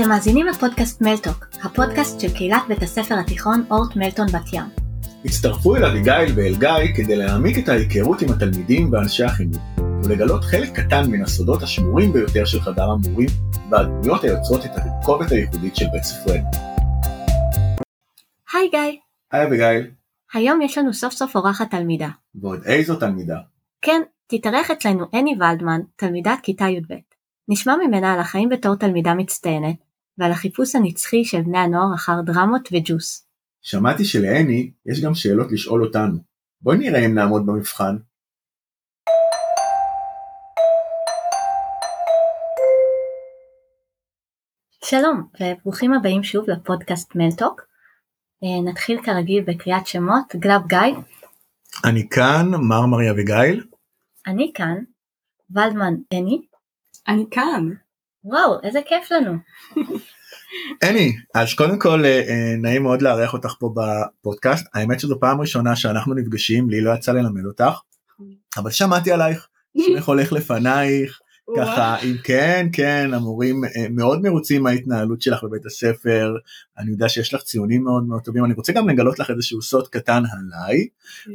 [0.00, 4.64] אתם מאזינים לפודקאסט מלטוק, הפודקאסט של קהילת בית הספר התיכון אורט מלטון בת ים.
[5.24, 9.62] הצטרפו אל אביגיל ואל גיא כדי להעמיק את ההיכרות עם התלמידים ואנשי החינוך,
[10.04, 13.28] ולגלות חלק קטן מן הסודות השמורים ביותר של חדר המורים,
[13.70, 16.50] והדמויות היוצרות את התרכובת הייחודית של בית ספרנו.
[18.52, 18.98] היי גיא,
[19.32, 19.90] היי אביגיל,
[20.32, 22.08] היום יש לנו סוף סוף אורחת תלמידה.
[22.34, 23.38] ועוד איזו תלמידה.
[23.82, 26.94] כן, תתארח אצלנו אני ולדמן, תלמידת כיתה י"ב.
[27.48, 29.87] נשמע ממנה על החיים בתור תלמידה מצטיינת,
[30.18, 33.26] ועל החיפוש הנצחי של בני הנוער אחר דרמות וג'וס.
[33.62, 36.18] שמעתי שלעני יש גם שאלות לשאול אותנו.
[36.60, 37.96] בואי נראה אם נעמוד במבחן.
[44.84, 47.60] שלום, וברוכים הבאים שוב לפודקאסט מלטוק.
[48.44, 50.78] אה, נתחיל כרגיל בקריאת שמות, גלאב גיא,
[51.84, 53.66] אני כאן, מרמרי אביגיל.
[54.26, 54.76] אני כאן,
[55.50, 56.42] ולדמן אני.
[57.08, 57.68] אני כאן.
[58.28, 59.32] וואו, איזה כיף לנו.
[60.82, 64.66] אני, אז קודם כל אה, אה, נעים מאוד לארח אותך פה בפודקאסט.
[64.74, 67.80] האמת שזו פעם ראשונה שאנחנו נפגשים, לי לא יצא ללמד אותך,
[68.56, 69.48] אבל שמעתי עלייך,
[69.86, 71.20] שמך הולך לפנייך,
[71.56, 76.34] ככה אם כן כן המורים אה, מאוד מרוצים מההתנהלות שלך בבית הספר.
[76.78, 78.44] אני יודע שיש לך ציונים מאוד מאוד טובים.
[78.44, 80.88] אני רוצה גם לגלות לך איזשהו סוד קטן עליי.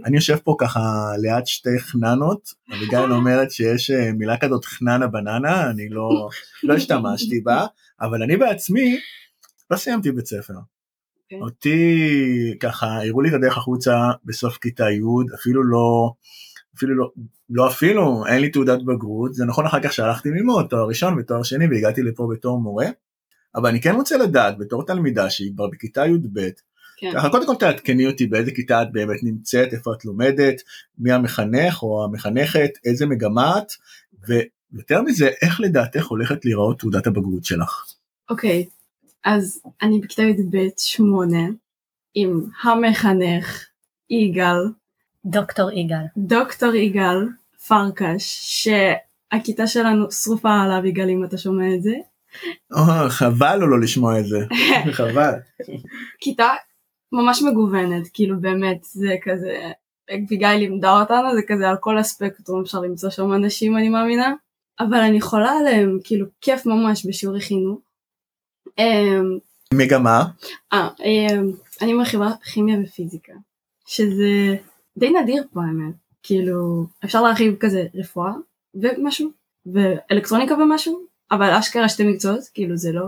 [0.05, 2.49] אני יושב פה ככה ליד שתי חננות.
[2.73, 6.29] אביגיל אומרת שיש אה, מילה כזאת חננה בננה אני לא
[6.63, 7.65] לא השתמשתי בה
[8.01, 8.99] אבל אני בעצמי
[9.71, 10.53] לא סיימתי בית ספר.
[11.23, 11.41] אוקיי.
[11.41, 16.13] אותי ככה הראו לי את הדרך החוצה בסוף כיתה י' אפילו לא
[16.75, 17.11] אפילו לא,
[17.49, 21.43] לא אפילו, אין לי תעודת בגרות, זה נכון אחר כך שהלכתי ללמוד תואר ראשון ותואר
[21.43, 22.85] שני והגעתי לפה בתור מורה,
[23.55, 26.49] אבל אני כן רוצה לדעת בתור תלמידה שהיא כבר בכיתה י"ב,
[26.97, 27.11] כן.
[27.13, 30.61] ככה קודם כל תעדכני אותי באיזה כיתה את באמת נמצאת, איפה את לומדת,
[30.97, 33.71] מי המחנך או המחנכת, איזה מגמה את,
[34.27, 37.85] ויותר מזה, איך לדעתך הולכת להיראות תעודת הבגרות שלך.
[38.29, 38.65] אוקיי,
[39.25, 41.47] אז אני בכיתה י"ב שמונה,
[42.13, 43.65] עם המחנך
[44.09, 44.57] יגאל,
[45.25, 46.05] דוקטור יגאל.
[46.17, 47.27] דוקטור יגאל
[47.67, 48.39] פרקש,
[49.33, 51.93] שהכיתה שלנו שרופה עליו יגאל אם אתה שומע את זה.
[52.71, 54.37] או, חבל לו לא לשמוע את זה,
[54.97, 55.33] חבל.
[56.19, 56.49] כיתה
[57.11, 59.71] ממש מגוונת, כאילו באמת זה כזה,
[60.11, 64.33] אביגיל לימדה אותנו, זה כזה על כל הספקטרום אפשר למצוא שם אנשים אני מאמינה,
[64.79, 67.79] אבל אני חולה עליהם, כאילו כיף ממש בשיעורי חינוך.
[68.77, 69.37] אמ,
[69.73, 70.23] מגמה,
[70.73, 71.51] אה, אמ,
[71.81, 73.33] אני מרחיבה כימיה ופיזיקה,
[73.85, 74.55] שזה
[74.97, 75.93] די נדיר פה האמת,
[76.23, 78.31] כאילו אפשר להרחיב כזה רפואה
[78.75, 79.29] ומשהו,
[79.65, 83.03] ואלקטרוניקה ומשהו, אבל אשכרה שתי מקצועות, כאילו זה לא...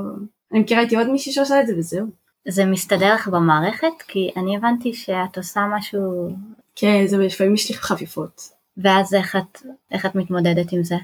[0.51, 2.07] אני מכירה איתי עוד מישהי שעושה את זה וזהו.
[2.47, 4.01] זה מסתדר לך במערכת?
[4.07, 6.29] כי אני הבנתי שאת עושה משהו,
[6.75, 8.49] כן, זה לפעמים יש לי חפיפות.
[8.77, 10.95] ואז איך את, איך את מתמודדת עם זה?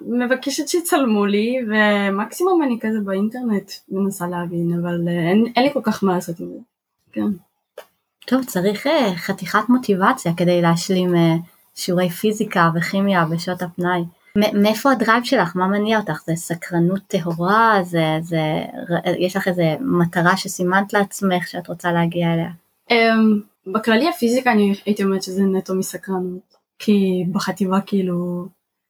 [0.00, 5.80] מבקשת שיצלמו לי ומקסימום אני כזה באינטרנט מנסה להבין אבל אה, אין, אין לי כל
[5.82, 6.58] כך מה לעשות עם זה.
[7.12, 7.26] כן.
[8.26, 11.34] טוב, צריך אה, חתיכת מוטיבציה כדי להשלים אה,
[11.74, 14.00] שיעורי פיזיקה וכימיה בשעות הפנאי.
[14.36, 15.56] מאיפה הדרייב שלך?
[15.56, 16.22] מה מניע אותך?
[16.26, 17.78] זה סקרנות טהורה?
[17.82, 18.40] זה, זה,
[19.18, 22.50] יש לך איזה מטרה שסימנת לעצמך שאת רוצה להגיע אליה?
[22.90, 22.94] Um,
[23.66, 28.46] בכללי הפיזיקה אני הייתי אומרת שזה נטו מסקרנות כי בחטיבה כאילו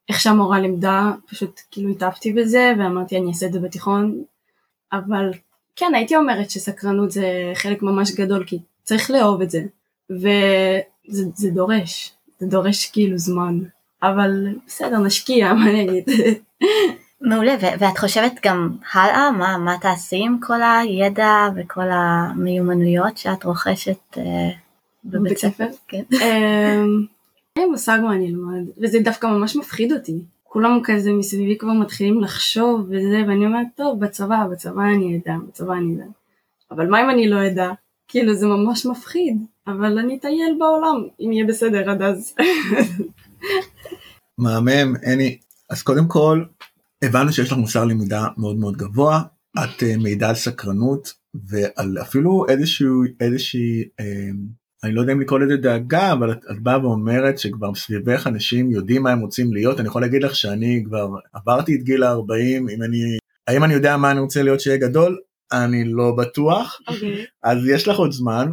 [0.09, 4.23] איך שהמורה לימדה פשוט כאילו התאהבתי בזה ואמרתי אני אעשה את זה בתיכון
[4.93, 5.31] אבל
[5.77, 9.63] כן הייתי אומרת שסקרנות זה חלק ממש גדול כי צריך לאהוב את זה
[10.11, 13.59] וזה זה דורש זה דורש כאילו זמן
[14.03, 16.05] אבל בסדר נשקיע מה אני אגיד
[17.21, 19.31] מעולה, ו- ואת חושבת גם הלאה?
[19.31, 24.51] מה, מה תעשי עם כל הידע וכל המיומנויות שאת רוכשת אה,
[25.05, 25.67] בבית ספר?
[25.89, 26.03] כן.
[26.23, 27.07] אמ,
[27.57, 30.25] אין לי מושג מה אני אלמד, וזה דווקא ממש מפחיד אותי.
[30.43, 35.73] כולם כזה מסביבי כבר מתחילים לחשוב וזה, ואני אומרת, טוב, בצבא, בצבא אני אדע, בצבא
[35.73, 36.05] אני אדע.
[36.71, 37.71] אבל מה אם אני לא אדע?
[38.11, 42.35] כאילו זה ממש מפחיד, אבל אני אטייל בעולם, אם יהיה בסדר עד אז.
[44.43, 45.39] מהמם, אני,
[45.71, 46.45] אז קודם כל,
[47.05, 49.23] הבנו שיש לך מוסר למידה מאוד מאוד גבוה,
[49.59, 54.31] את אה, מעידה על סקרנות ועל אפילו איזשהו, איזושהי, אה,
[54.85, 58.71] אני לא יודע אם לקרוא לזה דאגה, אבל את, את באה ואומרת שכבר סביבך אנשים
[58.71, 62.71] יודעים מה הם רוצים להיות, אני יכול להגיד לך שאני כבר עברתי את גיל ה-40,
[62.75, 65.19] אם אני, האם אני יודע מה אני רוצה להיות שיהיה גדול?
[65.53, 67.25] אני לא בטוח, אוקיי.
[67.43, 68.53] אז יש לך עוד זמן,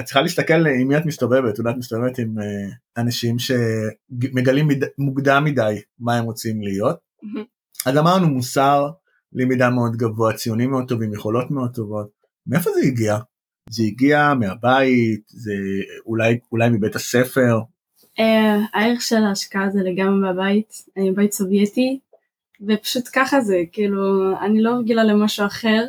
[0.00, 4.88] את צריכה להסתכל עם מי את מסתובבת, אולי את מסתובבת עם אה, אנשים שמגלים מד-
[4.98, 6.96] מוקדם מדי מה הם רוצים להיות.
[7.22, 7.44] מהמם.
[7.86, 8.88] אז אמרנו מוסר,
[9.32, 12.10] למידה מאוד גבוה, ציונים מאוד טובים, יכולות מאוד טובות.
[12.46, 13.18] מאיפה זה הגיע?
[13.70, 15.52] זה הגיע מהבית, זה
[16.06, 17.58] אולי, אולי מבית הספר.
[18.20, 21.98] אה, הערך של ההשקעה זה לגמרי מהבית, אני בבית סובייטי,
[22.68, 25.84] ופשוט ככה זה, כאילו, אני לא רגילה למשהו אחר.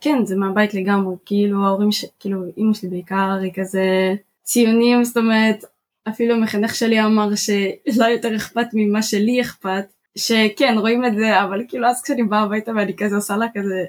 [0.00, 2.04] כן, זה מהבית לגמרי, כאילו ההורים, ש...
[2.20, 5.64] כאילו אימא שלי בעיקר היא כזה ציונים, זאת אומרת,
[6.08, 9.84] אפילו המחנך שלי אמר שלא יותר אכפת ממה שלי אכפת,
[10.18, 13.84] שכן רואים את זה, אבל כאילו אז כשאני באה הביתה ואני כזה עושה לה כזה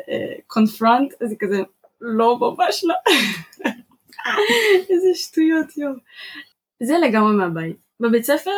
[0.48, 1.62] קונפרונט, uh, אז היא כזה,
[2.02, 2.96] לא ממש לא.
[4.90, 5.96] איזה שטויות יום.
[6.84, 7.76] זה לגמרי מהבית.
[8.00, 8.52] בבית ספר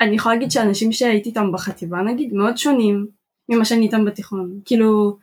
[0.00, 3.06] אני יכולה להגיד שאנשים שהייתי איתם בחטיבה נגיד מאוד שונים
[3.48, 4.60] ממה שאני איתם בתיכון.
[4.64, 5.18] כאילו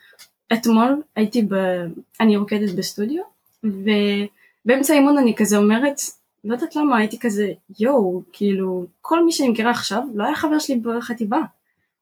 [0.53, 1.55] אתמול הייתי ב...
[2.19, 3.23] אני רוקדת בסטודיו
[3.63, 5.99] ובאמצע האימון אני כזה אומרת
[6.45, 10.59] לא יודעת למה הייתי כזה יואו כאילו כל מי שאני מכירה עכשיו לא היה חבר
[10.59, 11.41] שלי בחטיבה.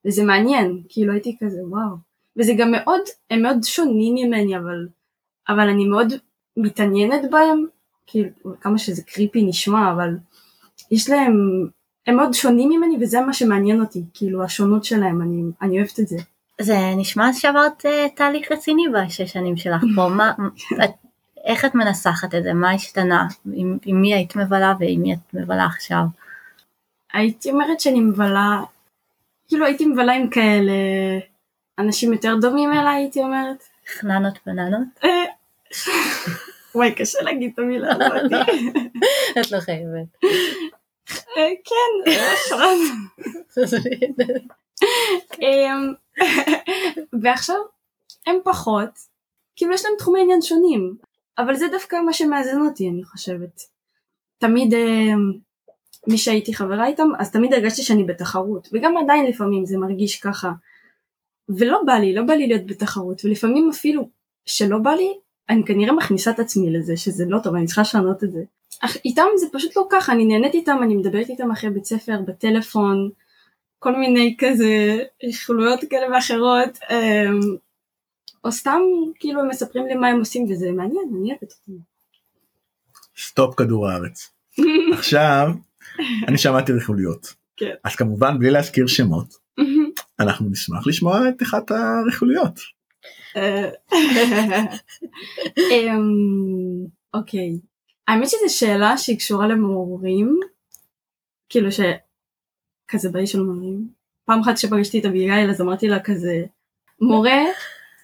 [0.06, 1.96] וזה מעניין כאילו הייתי כזה וואו.
[2.38, 3.02] וזה גם מאוד
[3.32, 4.88] הם מאוד שונים ממני אבל
[5.50, 6.14] אבל אני מאוד
[6.58, 7.66] מתעניינת בהם.
[8.08, 8.30] כאילו
[8.62, 10.18] כמה שזה קריפי נשמע אבל
[10.92, 11.68] יש להם
[12.08, 16.08] הם מאוד שונים ממני וזה מה שמעניין אותי כאילו השונות שלהם אני, אני אוהבת את
[16.08, 16.18] זה.
[16.62, 20.32] זה נשמע שעברת uh, תהליך רציני בשש שנים שלך פה מה
[20.84, 20.92] את,
[21.46, 25.34] איך את מנסחת את זה מה השתנה עם, עם מי היית מבלה ועם מי את
[25.34, 26.04] מבלה עכשיו.
[27.14, 28.62] הייתי אומרת שאני מבלה
[29.48, 30.74] כאילו הייתי מבלה עם כאלה
[31.80, 33.64] אנשים יותר דומים אליי הייתי אומרת.
[34.00, 34.88] חננות בננות?
[35.04, 35.26] אה,
[36.76, 38.32] וואי קשה להגיד את המילה הזאת.
[39.42, 40.08] את לא חייבת.
[41.38, 42.12] אה, כן,
[42.54, 43.08] אמ,
[47.24, 47.56] ועכשיו
[48.28, 48.90] הם פחות,
[49.56, 50.96] כאילו יש להם תחומי עניין שונים,
[51.38, 53.62] אבל זה דווקא מה שמאזן אותי אני חושבת.
[54.38, 55.34] תמיד אמ,
[56.08, 60.52] מי שהייתי חברה איתם, אז תמיד הרגשתי שאני בתחרות, וגם עדיין לפעמים זה מרגיש ככה.
[61.50, 64.10] ולא בא לי, לא בא לי להיות בתחרות, ולפעמים אפילו
[64.46, 65.14] שלא בא לי,
[65.50, 68.44] אני כנראה מכניסה את עצמי לזה, שזה לא טוב, אני צריכה לשנות את זה.
[68.82, 72.22] אך איתם זה פשוט לא ככה, אני נהנית איתם, אני מדברת איתם אחרי בית ספר,
[72.28, 73.10] בטלפון,
[73.84, 77.40] כל מיני כזה רכילויות כאלה ואחרות, אמ,
[78.44, 78.80] או סתם
[79.20, 81.82] כאילו הם מספרים לי מה הם עושים וזה מעניין, אני אוהבת אותם.
[83.18, 84.32] סטופ כדור הארץ.
[84.98, 85.48] עכשיו,
[86.28, 87.34] אני שמעתי רכילויות.
[87.58, 87.74] כן.
[87.84, 89.34] אז כמובן בלי להזכיר שמות,
[90.20, 92.60] אנחנו נשמח לשמוע את אחת הרכילויות.
[93.36, 93.70] אה,
[95.72, 97.60] אמ, אוקיי,
[98.08, 100.40] האמת שזו שאלה שהיא קשורה למורים,
[101.50, 101.70] כאילו
[102.94, 103.88] שכזה באי של מורים.
[104.26, 106.44] פעם אחת שפגשתי את אביגיל אז אמרתי לה כזה,
[107.02, 107.42] מורה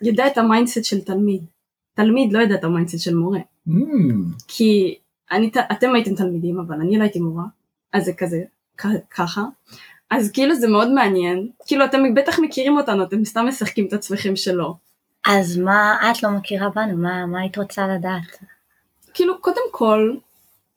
[0.01, 1.45] יודע את ה mindset של תלמיד,
[1.94, 3.39] תלמיד לא יודע את ה mindset של מורה.
[3.68, 3.71] Mm.
[4.47, 4.97] כי
[5.31, 7.44] אני, אתם הייתם תלמידים אבל אני לא הייתי מורה,
[7.94, 8.44] אז זה כזה
[9.09, 9.44] ככה.
[10.12, 14.36] אז כאילו זה מאוד מעניין, כאילו אתם בטח מכירים אותנו, אתם סתם משחקים את עצמכם
[14.36, 14.74] שלא.
[15.25, 18.44] אז מה את לא מכירה בנו, מה, מה היית רוצה לדעת?
[19.13, 20.15] כאילו קודם כל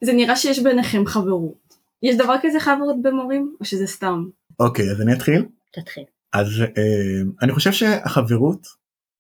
[0.00, 1.61] זה נראה שיש ביניכם חברות.
[2.02, 4.25] יש דבר כזה חברות במורים או שזה סתם?
[4.60, 5.44] אוקיי אז אני אתחיל.
[5.72, 6.04] תתחיל.
[6.32, 8.66] אז אה, אני חושב שהחברות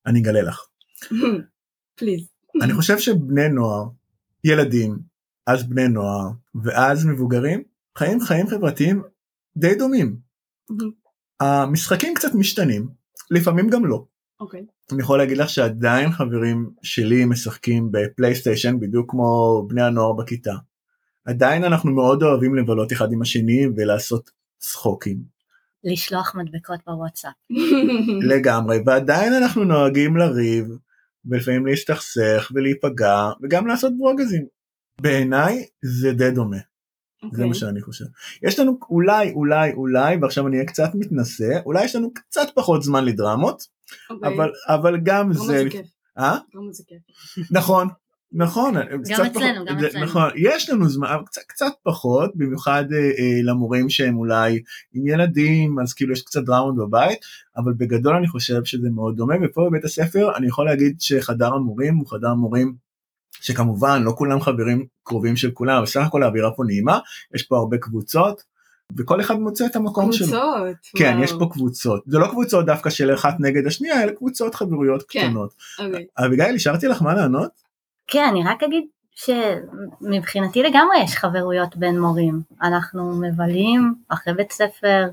[0.06, 0.66] אני אגלה לך.
[1.98, 2.28] פליז.
[2.62, 3.84] אני חושב שבני נוער
[4.44, 4.98] ילדים
[5.46, 6.30] אז בני נוער
[6.64, 7.62] ואז מבוגרים
[7.98, 9.02] חיים חיים חברתיים
[9.56, 10.16] די דומים.
[11.40, 12.88] המשחקים קצת משתנים
[13.30, 14.04] לפעמים גם לא.
[14.40, 14.66] אוקיי.
[14.92, 20.54] אני יכול להגיד לך שעדיין חברים שלי משחקים בפלייסטיישן בדיוק כמו בני הנוער בכיתה.
[21.24, 25.22] עדיין אנחנו מאוד אוהבים לבלות אחד עם השני ולעשות צחוקים.
[25.84, 27.32] לשלוח מדבקות בוואטסאפ.
[28.30, 30.66] לגמרי ועדיין אנחנו נוהגים לריב
[31.24, 34.46] ולפעמים להסתכסך ולהיפגע וגם לעשות ברוגזים.
[35.00, 36.56] בעיניי זה די דומה.
[36.56, 37.28] Okay.
[37.32, 37.60] זה מה אוקיי.
[37.60, 38.04] שאני חושב.
[38.42, 42.82] יש לנו אולי אולי אולי ועכשיו אני אהיה קצת מתנשא אולי יש לנו קצת פחות
[42.82, 43.62] זמן לדרמות
[44.10, 44.34] אוקיי.
[44.34, 45.86] אבל אבל גם זה זה כיף.
[46.18, 46.38] אה?
[46.52, 47.02] דרמה זה כיף.
[47.50, 47.88] נכון
[48.34, 50.04] נכון גם אצלנו, גם אצלנו.
[50.04, 54.62] נכון יש לנו זמן קצת קצת פחות במיוחד אה, אה, למורים שהם אולי
[54.92, 57.18] עם ילדים אז כאילו יש קצת דרמות בבית
[57.56, 61.96] אבל בגדול אני חושב שזה מאוד דומה ופה בבית הספר אני יכול להגיד שחדר המורים
[61.96, 62.74] הוא חדר מורים
[63.40, 66.98] שכמובן לא כולם חברים קרובים של כולם אבל סך הכל האווירה פה נעימה
[67.34, 68.52] יש פה הרבה קבוצות
[68.96, 70.26] וכל אחד מוצא את המקום שלו.
[70.26, 70.76] קבוצות.
[70.96, 71.24] כן וואו.
[71.24, 75.20] יש פה קבוצות זה לא קבוצות דווקא של אחת נגד השנייה אלא קבוצות חברויות כן.
[75.20, 75.54] קטנות.
[75.78, 76.06] אוקיי.
[76.18, 77.71] אביגיל השארתי לך מה לענות?
[78.06, 82.42] כן, אני רק אגיד שמבחינתי לגמרי יש חברויות בין מורים.
[82.62, 85.08] אנחנו מבלים אחרי בית ספר,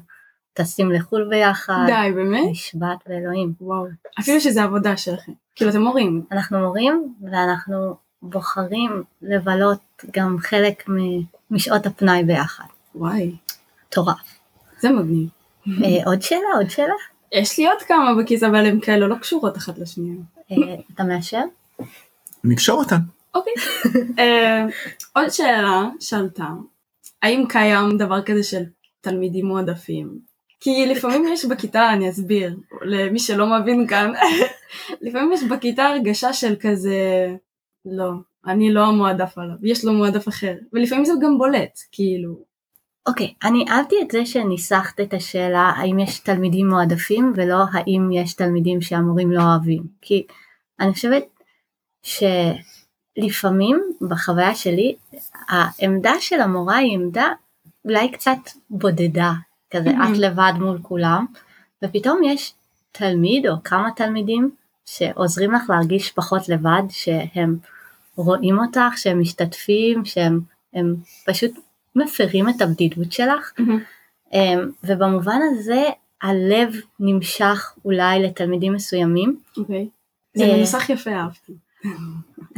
[0.53, 2.51] טסים לחו"ל ביחד, די באמת?
[2.51, 3.53] נשבעת באלוהים.
[3.61, 3.85] וואו.
[4.19, 5.31] אפילו שזה עבודה שלכם.
[5.55, 6.25] כאילו אתם מורים.
[6.31, 9.79] אנחנו מורים ואנחנו בוחרים לבלות
[10.11, 10.83] גם חלק
[11.51, 12.63] משעות הפנאי ביחד.
[12.95, 13.35] וואי.
[13.87, 14.39] מטורף.
[14.79, 15.29] זה מגניב.
[15.67, 16.47] אה, עוד שאלה?
[16.55, 16.93] עוד שאלה?
[17.31, 20.15] יש לי עוד כמה בכיס אבל הן כאלה לא קשורות אחת לשנייה.
[20.51, 21.41] אה, אתה מאשר?
[22.43, 22.99] נקשור אותן.
[23.35, 23.53] אוקיי.
[24.19, 24.65] אה,
[25.15, 26.47] עוד שאלה שעלתה,
[27.21, 28.63] האם קיים דבר כזה של
[29.01, 30.29] תלמידים מועדפים?
[30.59, 34.11] כי לפעמים יש בכיתה, אני אסביר, למי שלא מבין כאן,
[35.01, 37.27] לפעמים יש בכיתה הרגשה של כזה,
[37.85, 38.11] לא,
[38.45, 42.49] אני לא המועדף עליו, יש לו מועדף אחר, ולפעמים זה גם בולט, כאילו.
[43.07, 48.11] אוקיי, okay, אני אהבתי את זה שניסחת את השאלה האם יש תלמידים מועדפים ולא האם
[48.11, 50.25] יש תלמידים שהמורים לא אוהבים, כי
[50.79, 51.25] אני חושבת
[52.03, 54.95] שלפעמים בחוויה שלי
[55.49, 57.27] העמדה של המורה היא עמדה
[57.85, 58.37] אולי קצת
[58.69, 59.31] בודדה,
[59.71, 61.25] כזה את לבד מול כולם,
[61.83, 62.53] ופתאום יש
[62.91, 64.51] תלמיד או כמה תלמידים
[64.85, 67.57] שעוזרים לך להרגיש פחות לבד, שהם
[68.15, 71.51] רואים אותך, שהם משתתפים, שהם פשוט
[71.95, 74.37] מפרים את הבדידות שלך, mm-hmm.
[74.83, 75.83] ובמובן הזה
[76.21, 79.39] הלב נמשך אולי לתלמידים מסוימים.
[79.57, 80.37] אוקיי, okay.
[80.37, 81.53] זה אה, מנוסח יפה, אהבתי.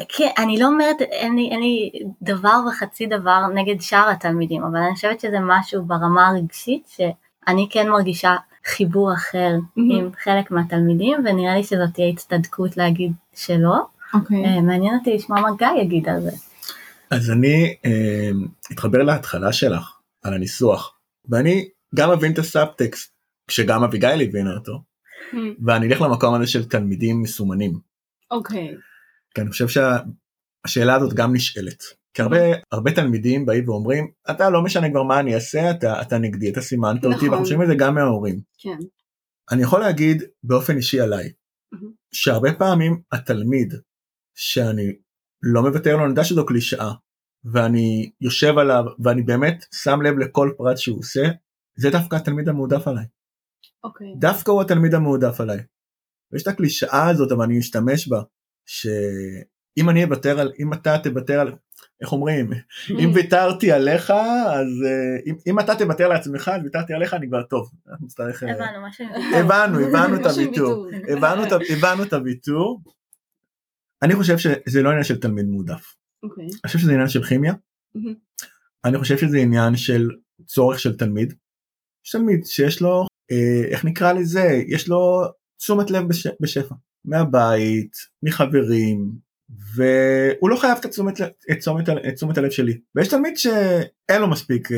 [0.09, 4.77] כן, אני לא אומרת, אין לי, אין לי דבר וחצי דבר נגד שאר התלמידים, אבל
[4.77, 8.35] אני חושבת שזה משהו ברמה הרגשית שאני כן מרגישה
[8.65, 9.49] חיבור אחר.
[9.75, 13.75] עם חלק מהתלמידים, ונראה לי שזאת תהיה הצטדקות להגיד שלא.
[13.75, 14.17] Okay.
[14.17, 14.45] אוקיי.
[14.45, 16.31] אה, מעניין אותי לשמוע מה גיא יגיד על זה.
[17.11, 18.29] אז אני אה,
[18.71, 19.91] אתחבר להתחלה שלך,
[20.23, 20.97] על הניסוח,
[21.29, 23.11] ואני גם מבין את הסאבטקסט,
[23.47, 24.81] כשגם אביגיל הבינה אותו.
[25.65, 27.79] ואני אלך למקום הזה של תלמידים מסומנים.
[28.31, 28.69] אוקיי.
[28.69, 28.90] Okay.
[29.35, 31.83] כי אני חושב שהשאלה הזאת גם נשאלת.
[32.13, 32.37] כי הרבה
[32.71, 36.61] הרבה תלמידים באים ואומרים אתה לא משנה כבר מה אני אעשה אתה אתה נגדי אתה
[36.61, 37.13] סימנת נכון.
[37.13, 38.41] אותי ואנחנו חושבים את זה גם מההורים.
[38.57, 38.77] כן.
[39.51, 41.31] אני יכול להגיד באופן אישי עליי
[42.13, 43.73] שהרבה פעמים התלמיד
[44.35, 44.95] שאני
[45.41, 46.91] לא מוותר לו אני יודע שזו קלישאה
[47.53, 51.23] ואני יושב עליו ואני באמת שם לב לכל פרט שהוא עושה
[51.77, 53.05] זה דווקא התלמיד המועדף עליי.
[53.83, 54.07] אוקיי.
[54.19, 55.59] דווקא הוא התלמיד המועדף עליי.
[56.31, 58.21] ויש את הקלישאה הזאת אבל אני משתמש בה
[58.71, 61.51] שאם אני אוותר על אם אתה תוותר על
[62.01, 62.49] איך אומרים
[62.89, 63.15] אם mm.
[63.15, 67.71] ויתרתי עליך אז אה, אם, אם אתה תוותר לעצמך אז ויתרתי עליך אני כבר טוב.
[68.01, 68.89] נצטרך, אה, הבנו מה
[69.39, 70.87] הבנו הבנו את הוויתור
[71.71, 72.81] הבנו את הוויתור.
[74.01, 75.95] אני חושב שזה לא עניין של תלמיד מועדף.
[76.23, 76.45] אוקיי.
[76.45, 77.53] אני חושב שזה עניין של כימיה.
[78.85, 80.09] אני חושב שזה עניין של
[80.45, 81.33] צורך של תלמיד.
[82.05, 85.23] יש תלמיד שיש לו אה, איך נקרא לזה יש לו
[85.57, 86.03] תשומת לב
[86.39, 86.75] בשפע.
[87.05, 87.91] מהבית,
[88.23, 89.11] מחברים,
[89.75, 92.79] והוא לא חייב את תשומת, את, תשומת, את תשומת הלב שלי.
[92.95, 94.77] ויש תלמיד שאין לו מספיק, אה,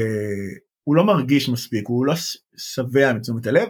[0.84, 2.14] הוא לא מרגיש מספיק, הוא לא
[2.58, 3.68] שבע מתשומת הלב,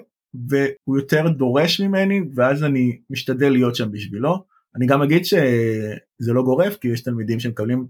[0.50, 4.44] והוא יותר דורש ממני, ואז אני משתדל להיות שם בשבילו.
[4.76, 7.88] אני גם אגיד שזה לא גורף, כי יש תלמידים שמקבלים,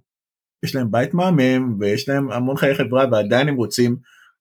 [0.66, 3.96] יש להם בית מהמם, ויש להם המון חיי חברה, ועדיין הם רוצים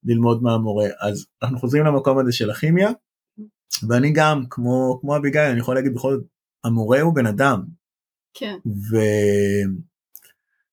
[0.04, 0.86] ללמוד מהמורה.
[1.00, 2.90] אז אנחנו חוזרים למקום הזה של הכימיה,
[3.88, 6.24] ואני גם כמו כמו אביגיל אני יכול להגיד בכל זאת
[6.64, 7.64] המורה הוא בן אדם.
[8.34, 8.56] כן.
[8.66, 8.96] ו...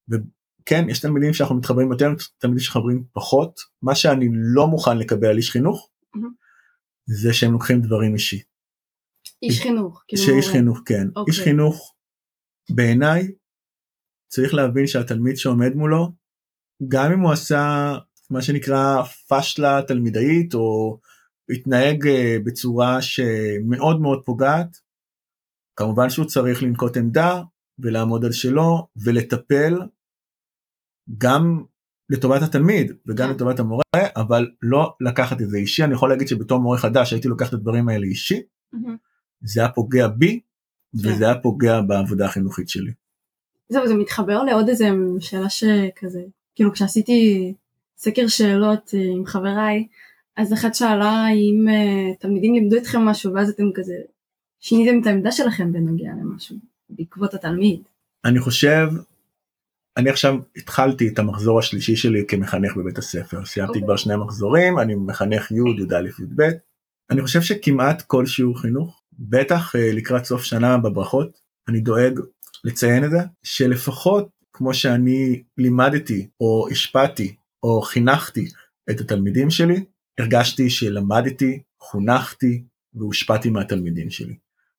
[0.10, 5.38] וכן יש תלמידים שאנחנו מתחברים יותר תלמידים שחברים פחות מה שאני לא מוכן לקבל על
[5.38, 6.20] איש חינוך mm-hmm.
[7.06, 8.42] זה שהם לוקחים דברים אישי.
[9.44, 10.04] איש חינוך.
[10.08, 10.52] כאילו שאיש מורה.
[10.52, 11.24] חינוך כן okay.
[11.28, 11.44] איש אוקיי.
[11.44, 11.96] חינוך
[12.70, 13.32] בעיניי
[14.28, 16.12] צריך להבין שהתלמיד שעומד מולו
[16.88, 17.94] גם אם הוא עשה
[18.30, 21.00] מה שנקרא פשלה תלמידאית או
[21.50, 24.78] התנהג אה, בצורה שמאוד מאוד פוגעת,
[25.76, 27.42] כמובן שהוא צריך לנקוט עמדה
[27.80, 29.80] ולעמוד על שלו ולטפל
[31.18, 31.64] גם
[32.10, 33.36] לטובת התלמיד וגם כן.
[33.36, 33.84] לטובת המורה
[34.16, 37.54] אבל לא לקחת את זה אישי אני יכול להגיד שבתור מורה חדש הייתי לוקח את
[37.54, 38.42] הדברים האלה אישי
[39.42, 40.40] זה היה פוגע בי
[41.04, 41.10] כן.
[41.10, 42.92] וזה היה פוגע בעבודה החינוכית שלי.
[43.70, 44.90] זהו זה מתחבר לעוד איזה
[45.20, 46.22] שאלה שכזה
[46.56, 47.54] כאילו כשעשיתי
[47.98, 49.88] סקר שאלות אה, עם חבריי
[50.40, 53.94] אז אחת שאלה האם uh, תלמידים לימדו אתכם משהו ואז אתם כזה
[54.60, 56.56] שיניתם את העמדה שלכם בנוגע למשהו
[56.90, 57.82] בעקבות התלמיד.
[58.26, 58.88] אני חושב
[59.98, 63.76] אני עכשיו התחלתי את המחזור השלישי שלי כמחנך בבית הספר סיימתי okay.
[63.76, 63.84] אוקיי.
[63.84, 66.42] כבר שני מחזורים אני מחנך י' י"א י"ב
[67.12, 72.20] אני חושב שכמעט כל שיעור חינוך בטח uh, לקראת סוף שנה בברכות אני דואג
[72.64, 78.50] לציין את זה שלפחות כמו שאני לימדתי או השפעתי או חינכתי
[78.90, 79.84] את התלמידים שלי
[80.20, 84.38] הרגשתי שלמדתי, חונכתי והושפעתי מהתלמידים שלי.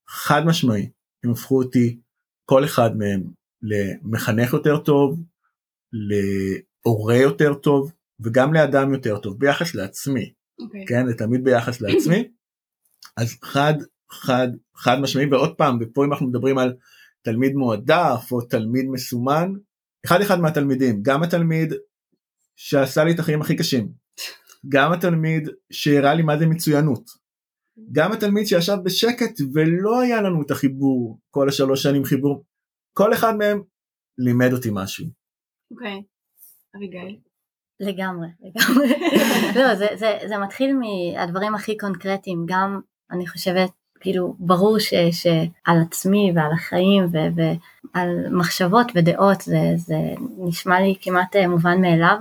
[0.08, 0.90] חד משמעי,
[1.24, 2.00] הם הפכו אותי,
[2.44, 3.22] כל אחד מהם,
[3.62, 5.22] למחנך יותר טוב,
[5.92, 10.64] להורה יותר טוב וגם לאדם יותר טוב ביחס לעצמי, okay.
[10.64, 10.86] אוקיי.
[10.86, 12.28] כן, זה תמיד ביחס לעצמי.
[13.16, 13.74] אז חד
[14.10, 16.74] חד חד משמעי ועוד פעם ופה אם אנחנו מדברים על
[17.22, 19.52] תלמיד מועדף או תלמיד מסומן
[20.06, 21.74] אחד אחד מהתלמידים גם התלמיד
[22.56, 23.92] שעשה לי את החיים הכי קשים
[24.68, 27.10] גם התלמיד שהראה לי מה זה מצוינות,
[27.92, 32.44] גם התלמיד שישב בשקט ולא היה לנו את החיבור כל השלוש שנים חיבור,
[32.92, 33.62] כל אחד מהם
[34.18, 35.06] לימד אותי משהו.
[35.70, 36.02] אוקיי,
[36.76, 37.18] אביגיל.
[37.80, 38.88] לגמרי, לגמרי.
[39.56, 45.76] לא, זה, זה, זה מתחיל מהדברים הכי קונקרטיים, גם אני חושבת, כאילו, ברור ש, שעל
[45.86, 49.96] עצמי ועל החיים ו, ועל מחשבות ודעות, זה, זה
[50.38, 52.16] נשמע לי כמעט אה, מובן מאליו,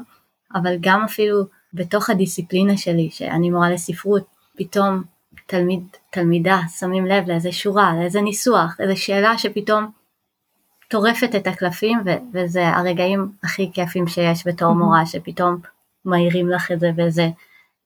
[0.54, 4.24] אבל גם אפילו בתוך הדיסציפלינה שלי, שאני מורה לספרות,
[4.58, 5.04] פתאום
[5.46, 9.92] תלמיד, תלמידה שמים לב לאיזה שורה, לאיזה ניסוח, איזה שאלה שפתאום
[10.90, 15.58] טורפת את הקלפים ו- וזה הרגעים הכי כיפים שיש בתור מורה שפתאום
[16.06, 17.28] מאירים לך את זה באיזה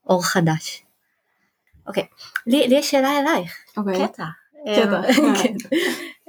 [0.10, 0.84] אור חדש.
[1.88, 2.08] אוקיי,
[2.48, 4.08] לי, לי יש שאלה אלייך, אוקיי.
[4.08, 4.26] קטע.
[4.66, 5.02] קטע.
[5.10, 5.54] אמ, כן.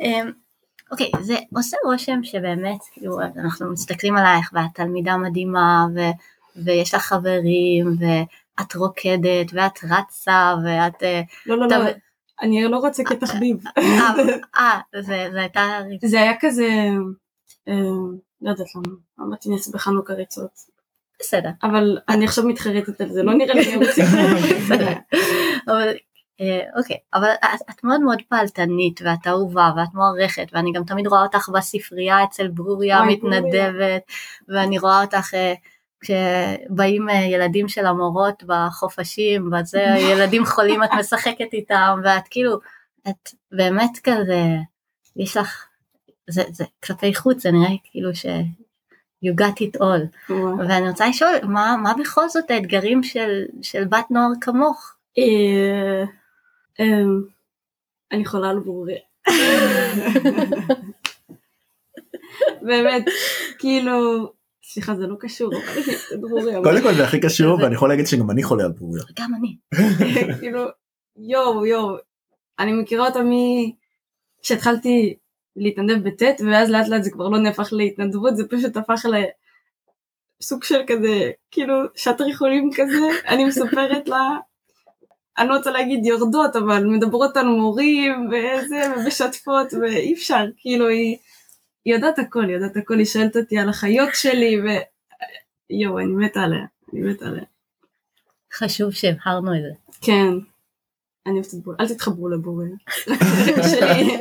[0.01, 0.31] אמ,
[0.91, 6.11] אוקיי, זה עושה רושם שבאמת, כאילו, אנחנו מסתכלים עלייך ואת תלמידה מדהימה ו-
[6.57, 11.03] ויש לך חברים ואת רוקדת ואת רצה ואת...
[11.03, 11.85] אה, לא, לא, אתה- לא,
[12.43, 13.57] אני לא רוצה כתחביב.
[13.79, 14.11] אה,
[14.59, 15.79] אה, זה זה הייתה...
[16.05, 16.69] זה היה כזה,
[17.69, 17.75] אה,
[18.43, 20.75] לא יודעת למה, אמרתי נס בחנוכה ריצות.
[21.21, 21.51] בסדר.
[21.63, 24.03] אבל אני עכשיו מתחרטת על זה, לא נראה לי אני רוצה.
[24.65, 24.93] בסדר.
[25.69, 25.89] אבל
[26.41, 27.29] אה, אוקיי, אבל
[27.71, 32.49] את, מאוד מאוד פעלתנית ואת אהובה ואת מוערכת ואני גם תמיד רואה אותך בספרייה אצל
[32.49, 34.03] ברוריה מתנדבת
[34.49, 35.55] ואני רואה אותך אה,
[36.05, 42.59] כשבאים אה, ילדים של המורות בחופשים וזה ילדים חולים את משחקת איתם ואת כאילו
[43.09, 44.43] את באמת כזה
[45.17, 45.67] יש לך
[46.31, 48.27] זה, זה כלפי חוץ זה נראה כאילו ש
[49.25, 50.59] you got it all וואו.
[50.59, 56.05] ואני רוצה לשאול מה, מה בכל זאת האתגרים של, של בת נוער כמוך אה,
[56.81, 57.05] אה,
[58.13, 58.99] אני חולה על ברוריה.
[62.67, 63.05] באמת,
[63.59, 64.29] כאילו,
[64.75, 65.53] סליחה זה לא קשור,
[66.21, 66.63] ברוריה.
[66.63, 69.03] קודם כל זה הכי קשור ואני יכול להגיד שגם אני חולה על ברוריה.
[69.19, 69.57] גם אני
[70.41, 70.63] כאילו,
[71.17, 71.97] יואו יואו,
[72.59, 73.31] אני מכירה אותה מ...
[74.43, 75.17] כשהתחלתי
[75.57, 79.05] להתנדב בט' ואז לאט לאט זה כבר לא נהפך להתנדבות, זה פשוט הפך
[80.41, 84.29] לסוג של כזה, כאילו, שאטר יכולים כזה, אני מספרת לה,
[85.39, 91.17] אני לא רוצה להגיד יורדות, אבל מדברות על מורים וזה, ומשתפות, ואי אפשר, כאילו, היא,
[91.85, 94.67] היא יודעת הכל, היא יודעת הכל, היא שואלת אותי על החיות שלי, ו...
[95.71, 97.45] יואו, אני מתה עליה, אני מתה עליה.
[98.55, 100.33] חשוב שהבהרנו את זה כן.
[101.27, 101.79] אני אוהבת את בוריה.
[101.81, 102.29] אל תתחברו.
[103.71, 104.19] שלי.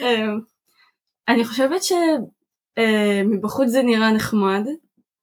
[0.00, 0.40] אמ,
[1.28, 4.66] אני חושבת שמבחוץ זה נראה נחמד.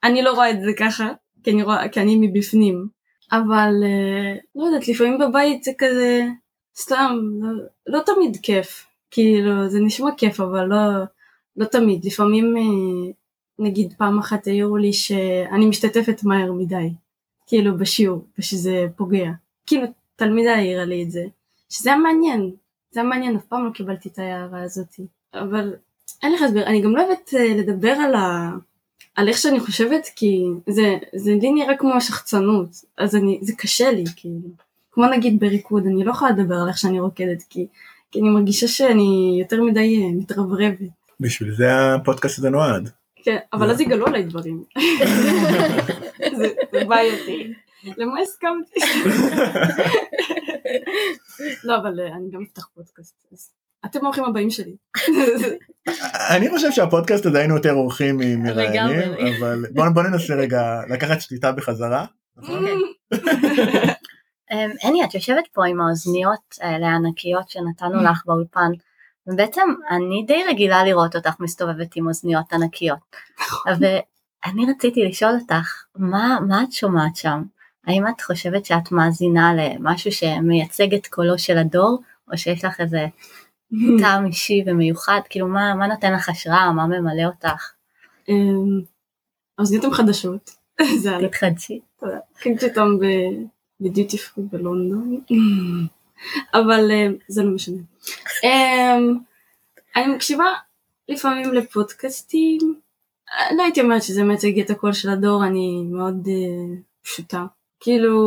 [0.03, 1.09] אני לא רואה את זה ככה,
[1.43, 2.87] כי אני, רואה, כי אני מבפנים.
[3.31, 6.21] אבל אה, לא יודעת, לפעמים בבית זה כזה
[6.75, 7.49] סתם, לא,
[7.87, 8.87] לא תמיד כיף.
[9.11, 10.77] כאילו, זה נשמע כיף, אבל לא,
[11.57, 12.05] לא תמיד.
[12.05, 13.11] לפעמים, אה,
[13.59, 16.89] נגיד פעם אחת העירו לי שאני משתתפת מהר מדי.
[17.47, 19.31] כאילו בשיעור, ושזה פוגע.
[19.65, 19.83] כאילו
[20.15, 21.25] תלמידה העירה לי את זה,
[21.69, 22.51] שזה היה מעניין,
[22.91, 24.99] זה היה מעניין, אף פעם לא קיבלתי את ההערה הזאת.
[25.33, 25.73] אבל
[26.23, 28.51] אין לך הסבר, אני גם לא אוהבת אה, לדבר על, ה...
[29.15, 33.91] על איך שאני חושבת, כי זה, זה לי נראה כמו שחצנות, אז אני, זה קשה
[33.91, 34.49] לי, כאילו.
[34.91, 37.67] כמו נגיד בריקוד, אני לא יכולה לדבר על איך שאני רוקדת, כי,
[38.11, 40.89] כי אני מרגישה שאני יותר מדי אה, מתרברבת.
[41.19, 42.89] בשביל זה הפודקאסט הזה נועד.
[43.23, 44.63] כן, אבל אז יגלו עליי דברים.
[46.37, 46.47] זה
[46.87, 47.53] בעייתי.
[47.97, 48.79] למה הסכמתי?
[51.63, 53.15] לא, אבל אה, אני גם אפתח פודקאסט.
[53.85, 54.75] אתם האורחים הבאים שלי.
[56.35, 59.11] אני חושב שהפודקאסט הזה היינו יותר אורחים מראיינים.
[59.39, 62.05] אבל בוא בוא ננסה רגע לקחת שליטה בחזרה.
[64.51, 68.71] אמ, הני את יושבת פה עם האוזניות האלה הענקיות שנתנו לך באולפן
[69.27, 72.99] ובעצם אני די רגילה לראות אותך מסתובבת עם אוזניות ענקיות.
[73.79, 77.43] ואני רציתי לשאול אותך מה, מה את שומעת שם?
[77.87, 83.05] האם את חושבת שאת מאזינה למשהו שמייצג את קולו של הדור או שיש לך איזה
[84.01, 85.19] טעם אישי ומיוחד?
[85.29, 86.71] כאילו מה, מה נותן לך השראה?
[86.71, 87.71] מה ממלא אותך?
[88.29, 88.81] אמ,
[89.57, 90.49] האוזניות הן חדשות.
[91.27, 91.79] תתחדשי.
[92.39, 95.21] קניתי אותם ב- בדיוטי פרי בלונדון.
[96.53, 97.81] אבל אה, זה לא משנה.
[98.43, 99.17] אמ,
[99.95, 100.45] אני מקשיבה
[101.09, 102.59] לפעמים לפודקאסטים.
[103.57, 107.45] לא הייתי אומרת שזה מייצג את הקול של הדור, אני מאוד אה, פשוטה.
[107.79, 108.21] כאילו,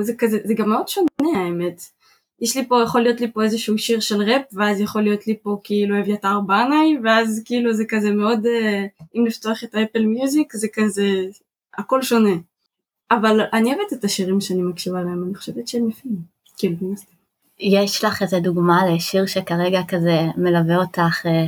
[0.00, 1.80] זה כזה, זה גם מאוד שונה האמת.
[2.40, 5.36] יש לי פה, יכול להיות לי פה איזשהו שיר של ראפ, ואז יכול להיות לי
[5.42, 8.86] פה כאילו אביתר בנאי, ואז כאילו זה כזה מאוד, אה,
[9.16, 11.08] אם לפתוח את האפל מיוזיק, זה כזה,
[11.78, 12.34] הכל שונה.
[13.20, 16.16] אבל אני אוהבת את השירים שאני מקשיבה להם, אני חושבת שהם יפים.
[16.58, 17.14] כאילו, מן הסתם.
[17.58, 21.46] יש לך איזה דוגמה לשיר שכרגע כזה מלווה אותך, אה,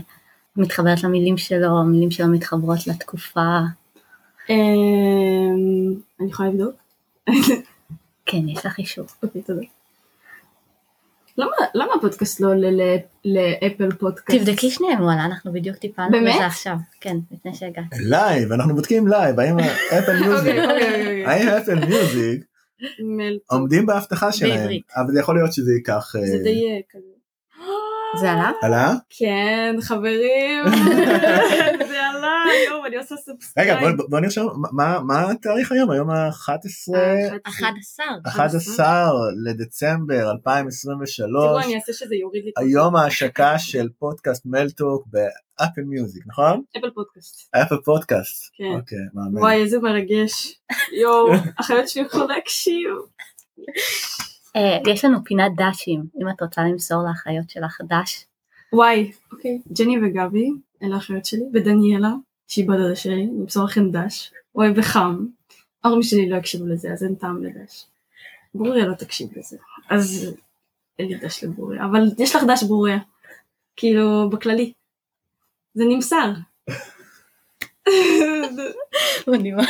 [0.57, 3.59] מתחברת למילים שלו, המילים שלו מתחברות לתקופה?
[4.50, 6.74] אמ, אני יכולה לבדוק?
[8.26, 9.05] כן, יש לך אישור.
[9.22, 9.62] אוקיי, תודה.
[11.38, 14.38] למה למה הפודקאסט לא עולה ל- ל Apple Podcast?
[14.40, 16.35] תבדקי שניהם וואלה אנחנו בדיוק טיפלנו באמת?
[16.35, 17.85] בזה עכשיו כן לפני שהגעת.
[18.00, 19.57] live אנחנו בודקים live האם
[19.98, 21.27] Apple Music אוקיי, אוקיי, אוקיי.
[21.27, 22.44] האם Apple Music.
[23.46, 24.70] עומדים בהבטחה שלהם.
[24.96, 27.15] אבל זה יכול להיות שזה ייקח אה, זה די אה, כזה.
[28.21, 28.51] זה עלה?
[28.62, 30.64] עלה כן חברים
[31.90, 32.37] זה עלה
[32.69, 33.68] יואו אני עושה subscribe.
[33.79, 38.07] רגע בוא- בוא נרשום מה- מה התאריך היום היום ה-11 אה, 11.
[38.27, 39.11] 11
[39.45, 42.51] לדצמבר 2023 תראו אני אעשה שזה יוריד לי.
[42.57, 46.62] היום ההשקה של פודקאסט מלטוק ב Apple Music נכון?
[46.79, 47.55] Apple Podcast.
[47.57, 48.50] Apple Podcast.
[48.59, 48.64] כן.
[48.81, 49.38] אוקיי, מהמם.
[49.38, 50.61] וואי איזה מרגש.
[51.01, 51.27] יואו
[51.59, 52.90] האחיות שלי יוכלו להקשיב.
[54.57, 58.25] אה, יש לנו פינת דשים אם את רוצה למסור לאחיות שלך דש.
[58.73, 60.51] וואי אוקיי ג'ני וגבי
[60.83, 62.11] אלה האחיות שלי ודניאלה
[62.49, 64.33] שהיא בת דודה שלי נמסור לכם דש.
[64.55, 65.27] וואי וחם.
[65.85, 67.87] ההורים שלי לא יקשיבו לזה אז אין טעם לדש.
[68.55, 69.57] ברוריה לא תקשיב לזה.
[69.90, 70.35] אז
[70.99, 72.99] אין לי דש לברוריה אבל יש לך דש ברוריה.
[73.77, 74.73] כאילו בכללי.
[75.75, 76.33] זה נמסר.
[79.29, 79.62] מדהימה,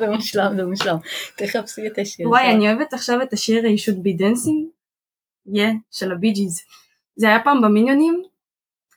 [0.00, 0.96] זה מושלם זה מושלם.
[1.36, 2.28] תחפשי את השיר.
[2.28, 4.72] וואי אני אוהבת עכשיו את השיר You should be dancing.
[5.90, 6.60] של הבי ג'יז.
[7.16, 8.22] זה היה פעם במיניונים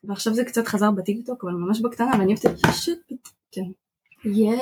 [0.03, 3.15] ועכשיו זה קצת חזר בטיקטוק אבל ממש בקטנה ואני אוהבת את You should be
[3.51, 3.61] כן.
[4.29, 4.57] יא.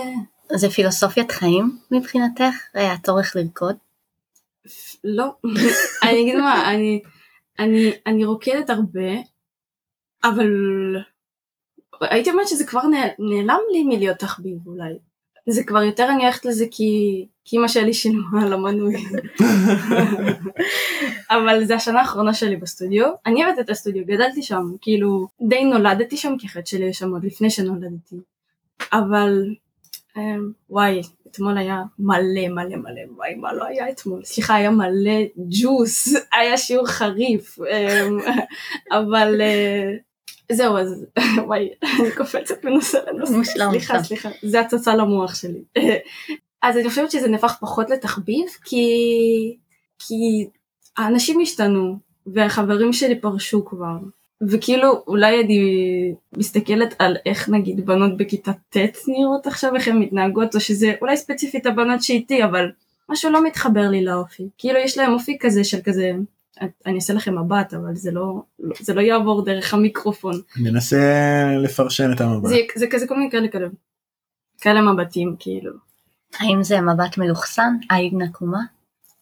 [0.56, 2.56] זה פילוסופיית חיים מבחינתך?
[2.76, 3.76] אה, הצורך לרקוד?
[5.04, 5.36] לא.
[6.04, 7.02] אני אגיד מה אני
[7.60, 9.12] אני אני רוקדת הרבה
[10.23, 10.47] אבל
[12.01, 14.93] הייתי אומרת שזה כבר נעל- נעלם לי מלהיות תחביב אולי.
[15.49, 18.95] זה כבר יותר אני הולכת לזה כי כי אמא שלי שילמה על המנוי.
[21.29, 23.06] אבל זה השנה האחרונה שלי בסטודיו.
[23.25, 27.25] אני אוהבת את הסטודיו, גדלתי שם, כאילו די נולדתי שם כי החטא שלי שם עוד
[27.25, 28.15] לפני שנולדתי.
[28.93, 29.45] אבל
[30.17, 31.01] אמ, וואי,
[31.32, 34.23] אתמול היה מלא מלא מלא, וואי מה לא היה אתמול?
[34.25, 35.21] סליחה, היה מלא
[35.62, 38.17] ג'וס, היה שיעור חריף, אמ,
[38.99, 39.91] אבל אה,
[40.51, 41.06] זהו אז
[41.47, 44.03] וואי, אני קופצת מנושא לנושא, מושלם, סליחה.
[44.03, 45.63] סליחה, זה הצצה למוח שלי.
[46.63, 48.86] אז אני חושבת שזה נהפך פחות לתחביב כי
[49.99, 50.47] כי
[50.97, 53.97] האנשים השתנו והחברים שלי פרשו כבר
[54.49, 55.60] וכאילו אולי אני
[56.38, 58.77] מסתכלת על איך נגיד בנות בכיתה ט'
[59.08, 62.71] נראות עכשיו איך הן מתנהגות או שזה אולי ספציפית הבנות שאיתי אבל
[63.10, 66.12] משהו לא מתחבר לי לאופי כאילו יש להם אופי כזה של כזה
[66.61, 68.43] אני אעשה לכם מבט אבל זה לא
[68.79, 70.97] זה לא יעבור דרך המיקרופון ננסה
[71.63, 72.49] לפרשן את המבט.
[72.49, 73.67] זה, זה כזה כל מיני כאלה כאלה
[74.61, 75.71] כאלה מבטים כאילו
[76.39, 77.73] האם זה מבט מלוכסן?
[77.89, 78.61] עין נקומה?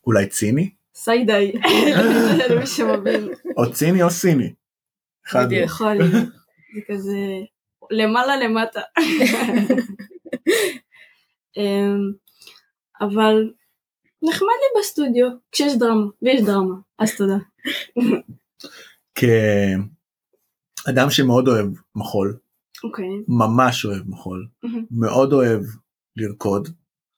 [0.08, 0.70] אולי ציני?
[0.96, 1.52] סיידיי
[2.50, 4.54] למי שמבין או ציני או סיני.
[5.28, 5.48] אחד.
[5.52, 6.12] יכול להיות.
[6.76, 7.18] זה כזה
[7.92, 8.82] למעלה למטה.
[11.58, 12.12] אמ,
[13.02, 13.52] אבל
[14.24, 17.38] נחמד לי בסטודיו כשיש דרמה ויש דרמה אז תודה.
[19.16, 22.38] כאדם שמאוד אוהב מחול,
[22.84, 24.86] אוקיי ממש אוהב מחול, מהמם.
[24.92, 25.62] מאוד אוהב
[26.16, 26.70] לרקוד,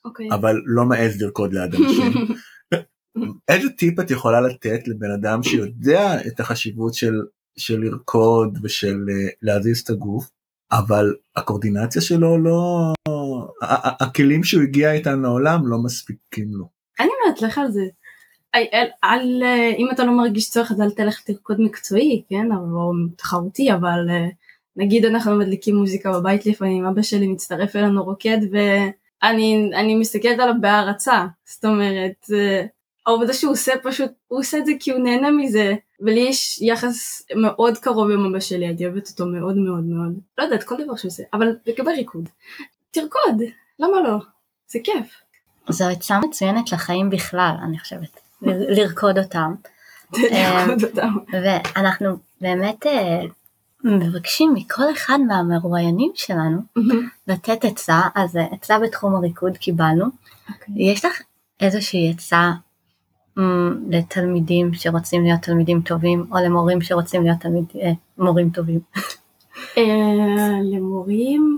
[0.06, 0.28] אוקיי.
[0.32, 2.14] אבל לא מעז לרקוד ליד אנשים.
[3.50, 7.14] איזה טיפ את יכולה לתת לבן אדם שיודע את החשיבות של,
[7.58, 10.30] של לרקוד ושל אה, להזיז את הגוף,
[10.72, 12.94] אבל הקואורדינציה שלו לא...
[14.00, 16.70] הכלים שהוא הגיע איתם לעולם לא מספיקים לו.
[17.42, 17.84] אומרת לך על זה.
[18.56, 22.52] אל, אל, אל, אה, אם אתה לא מרגיש צורך אז אל תלך תרקוד מקצועי כן
[22.52, 24.28] או תחרותי אבל אה,
[24.76, 30.54] נגיד אנחנו מדליקים מוזיקה בבית לפעמים אבא שלי מצטרף אלינו רוקד ואני אני מסתכלת עליו
[30.62, 32.66] בהערצה זאת אומרת אה,
[33.06, 37.26] העובדה שהוא עושה פשוט הוא עושה את זה כי הוא נהנה מזה ולי יש יחס
[37.36, 40.96] מאוד קרוב עם אבא שלי אני אוהבת אותו מאוד מאוד מאוד לא יודעת כל דבר
[40.96, 42.30] שהוא עושה אבל לגבי ריקוד
[42.92, 43.42] תרקוד
[43.80, 44.18] למה לא
[44.68, 45.23] זה כיף.
[45.70, 48.20] זו עצה מצוינת לחיים בכלל אני חושבת.
[48.42, 49.56] לרקוד אותם.
[50.32, 51.14] לרקוד אותם.
[51.34, 53.22] ואנחנו באמת אה,
[53.84, 56.62] מבקשים מכל אחד מהמרואיינים שלנו
[57.28, 60.06] לתת עצה, אז אה, עצה בתחום הריקוד קיבלנו.
[60.76, 61.22] יש לך
[61.60, 62.52] איזושהי עצה
[63.90, 68.80] לתלמידים שרוצים להיות תלמידים טובים, או למורים שרוצים להיות תלמיד, אה, מורים טובים?
[69.78, 69.84] אה,
[70.64, 71.58] למורים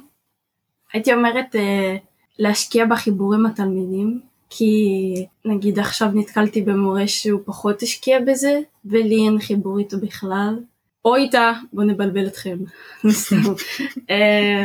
[0.93, 1.95] הייתי אומרת אה,
[2.39, 9.39] להשקיע בחיבור עם התלמידים כי נגיד עכשיו נתקלתי במורה שהוא פחות השקיע בזה ולי אין
[9.39, 10.59] חיבור איתו בכלל.
[11.05, 12.57] או איתה בוא נבלבל אתכם.
[14.09, 14.63] אה,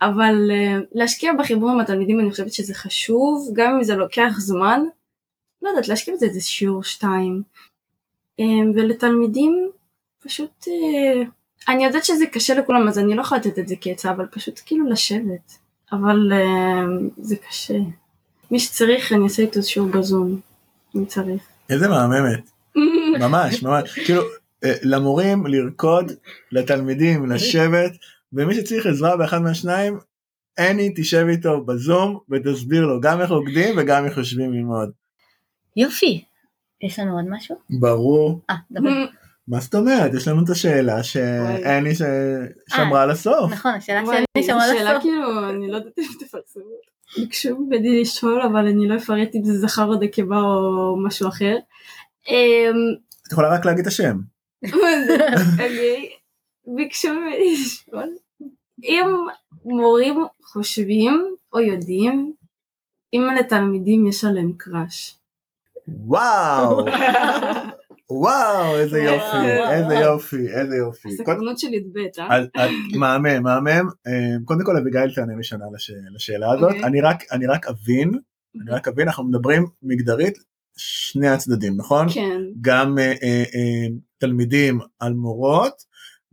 [0.00, 4.80] אבל אה, להשקיע בחיבור עם התלמידים אני חושבת שזה חשוב גם אם זה לוקח זמן
[5.62, 7.42] לא יודעת להשקיע בזה איזה שיעור שתיים.
[8.40, 9.70] אה, ולתלמידים
[10.24, 10.68] פשוט
[11.68, 14.60] אני יודעת שזה קשה לכולם אז אני לא יכולה לתת את זה כעצה אבל פשוט
[14.66, 15.58] כאילו לשבת
[15.92, 17.78] אבל uh, זה קשה.
[18.50, 20.40] מי שצריך אני אעשה איתו שיעור בזום
[20.96, 21.42] אם צריך.
[21.70, 22.50] איזה מהממת.
[23.20, 24.22] ממש ממש כאילו
[24.64, 26.12] אה, למורים לרקוד
[26.52, 27.92] לתלמידים לשבת
[28.32, 29.98] ומי שצריך עזרה באחד מהשניים
[30.58, 34.90] אני תשב איתו בזום ותסביר לו גם איך רוקדים וגם איך יושבים ללמוד.
[35.76, 36.24] יופי.
[36.82, 37.56] יש לנו עוד משהו?
[37.70, 38.40] ברור.
[38.50, 38.90] אה, דבר.
[39.48, 42.02] מה זאת אומרת יש לנו את השאלה שאני ש...
[42.68, 43.52] שמרה לסוף.
[43.52, 45.02] נכון, השאלה שאני זו שמעה שאלה לסוף.
[45.02, 46.62] כאילו, אני לא יודעת אם תפרסמו.
[47.18, 51.56] ביקשו ממני לשאול, אבל אני לא אפרט אם זה זכר או נקבה או משהו אחר.
[52.28, 52.74] אמ,
[53.26, 54.18] את יכולה רק להגיד את השם.
[55.52, 56.10] אוקיי,
[56.76, 58.08] ביקשו ממני לשאול
[58.82, 59.06] אם
[59.64, 62.32] מורים חושבים או יודעים
[63.14, 65.18] אם לתלמידים יש עליהם קראש.
[65.88, 66.84] וואו
[68.10, 69.36] וואו איזה יופי.
[69.70, 71.08] איזה יופי איזה יופי.
[71.08, 72.66] הסקרנות שלי את בית, אה?
[72.98, 76.84] מהמם מהמם אה, קודם כל אביגיל תענה לי שנה לש- לשאלה הזאת אוקיי.
[76.84, 78.10] אני רק אבין
[78.62, 80.34] אני רק אבין אנחנו מדברים מגדרית
[80.76, 83.86] שני הצדדים נכון כן, גם אה, אה,
[84.18, 85.74] תלמידים על מורות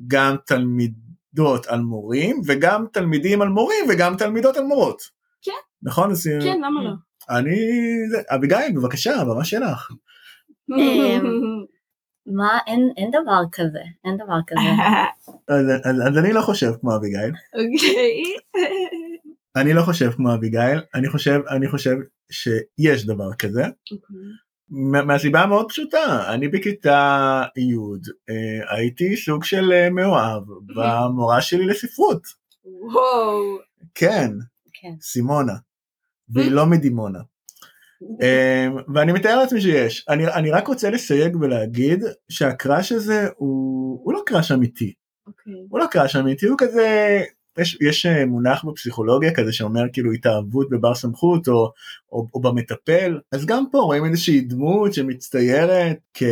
[0.07, 5.01] גם תלמידות על מורים וגם תלמידים על מורים וגם תלמידות על מורות.
[5.41, 5.51] כן.
[5.83, 6.09] נכון?
[6.41, 6.91] כן, למה לא?
[7.37, 7.55] אני
[8.35, 9.89] אביגיל בבקשה הבמה שלך.
[10.71, 11.65] אמ,
[12.35, 14.59] מה, אין אין דבר כזה, אין דבר כזה.
[15.55, 17.31] אז, אז, אז אני לא חושב כמו אביגיל.
[17.53, 18.23] אוקיי.
[19.55, 21.95] אני לא חושב כמו אביגיל אני חושב אני חושב
[22.31, 23.63] שיש דבר כזה
[24.69, 27.75] מה- מהסיבה המאוד פשוטה אני בכיתה י'
[28.29, 30.43] אה, הייתי סוג של אה, מאוהב
[30.75, 32.21] במורה שלי לספרות
[32.65, 33.57] וואו.
[33.95, 34.31] כן
[34.73, 34.93] כן.
[35.01, 35.53] סימונה
[36.29, 37.19] והיא לא מדימונה
[38.93, 40.05] ואני מתאר לעצמי שיש.
[40.09, 44.93] אני, אני רק רוצה לסייג ולהגיד שהקראש הזה הוא, הוא לא קראש אמיתי.
[45.27, 45.53] אוקיי.
[45.69, 47.19] הוא לא קראש אמיתי הוא כזה
[47.57, 51.71] יש, יש אה, מונח בפסיכולוגיה כזה שאומר כאילו התאהבות בבר סמכות או,
[52.11, 53.19] או, או במטפל.
[53.31, 56.23] אז גם פה רואים איזושהי דמות שמצטיירת כ,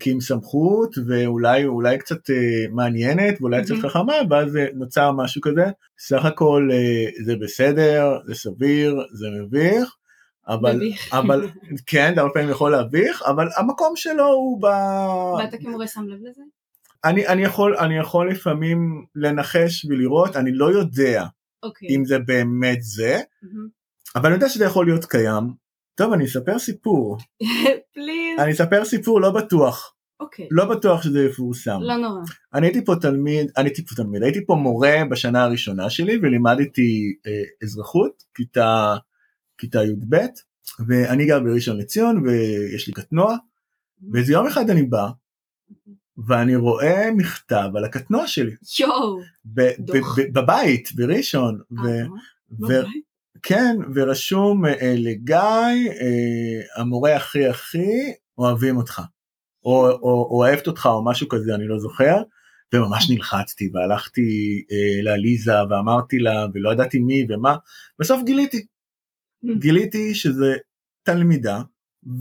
[0.00, 3.88] כעם סמכות ואולי אולי קצת אה, מעניינת ואולי קצת מהמם.
[3.88, 5.64] חכמה ואז אה, נוצר משהו כזה.
[5.98, 9.96] סך הכל אה, זה בסדר זה סביר זה מביך
[10.48, 10.80] אבל.
[11.12, 11.48] אבל
[11.86, 14.64] כן זה הרבה פעמים יכול להביך אבל המקום שלו הוא ב...
[15.38, 16.42] ואתה כמורה שם לב לזה?
[17.04, 21.24] אני, אני, יכול, אני יכול לפעמים לנחש ולראות, אני לא יודע
[21.62, 21.88] אוקיי.
[21.90, 23.68] אם זה באמת זה, מהמם.
[24.16, 25.44] אבל אני יודע שזה יכול להיות קיים.
[25.94, 27.18] טוב, אני אספר סיפור.
[27.94, 28.38] פליז.
[28.38, 30.48] אני אספר סיפור לא בטוח, אוקיי.
[30.50, 31.78] לא בטוח שזה יפורסם.
[31.80, 32.20] לא נורא.
[32.54, 37.14] אני הייתי פה תלמיד, אני הייתי פה תלמיד, הייתי פה מורה בשנה הראשונה שלי ולימדתי
[37.26, 38.96] אה, אזרחות, כיתה,
[39.58, 40.16] כיתה י"ב,
[40.86, 43.36] ואני גר בראשון לציון ויש לי קטנוע,
[44.12, 45.08] ואיזה יום אחד אני בא,
[46.26, 48.54] ואני רואה מכתב על הקטנוע שלי.
[48.80, 49.20] יואו.
[49.78, 50.18] דוח.
[50.32, 52.06] בבית בראשון ו- אה,
[52.50, 53.04] ו- בבית?
[53.42, 59.02] כן ורשום אה, לגיא אה, המורה הכי הכי אוהבים אותך
[59.64, 62.22] או, או, או אוהבת אותך או משהו כזה אני לא זוכר
[62.74, 64.22] וממש נלחצתי והלכתי
[64.72, 67.56] אה, לעליזה ואמרתי לה ולא ידעתי מי ומה
[67.98, 68.66] בסוף גיליתי
[69.58, 70.54] גיליתי שזה
[71.02, 71.62] תלמידה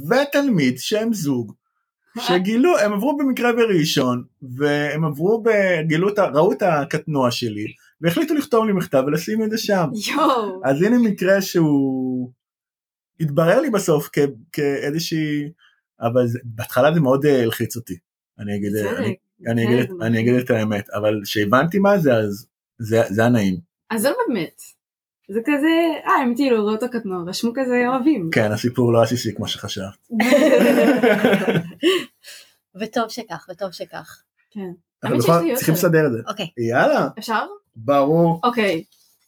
[0.09, 1.53] ותלמיד שהם זוג
[2.19, 4.23] שגילו הם עברו במקרה בראשון
[4.57, 5.43] והם עברו
[6.19, 7.65] ה- ראו את הקטנוע שלי
[8.01, 10.61] והחליטו לכתוב לי מכתב ולשים את זה שם יואו.
[10.65, 12.31] אז הנה מקרה שהוא
[13.19, 14.19] התברר לי בסוף כ-
[14.51, 15.43] כאיזושהי
[16.01, 17.97] אבל זה, בהתחלה זה מאוד אה, הלחיץ אותי
[18.39, 18.97] אני אגיד צדק.
[18.97, 19.15] אני,
[19.47, 22.47] אני, אגיד, כן, את- אני אגיד את האמת אבל כשהבנתי מה זה אז
[22.79, 23.57] זה, זה הנעים
[23.91, 24.61] אז זה באמת.
[25.33, 25.67] זה כזה,
[26.05, 28.29] אה, הם כאילו ראו את הקטנוע, רשמו כזה אוהבים.
[28.31, 30.07] כן הסיפור לא עסיסי כמו שחשבת
[32.81, 34.21] וטוב שכך, וטוב שכך.
[34.51, 34.71] כן.
[35.03, 35.73] אבל בכל צריכים.
[35.73, 37.45] לסדר את זה אוקיי, יאללה אפשר?
[37.75, 38.83] ברור אוקיי.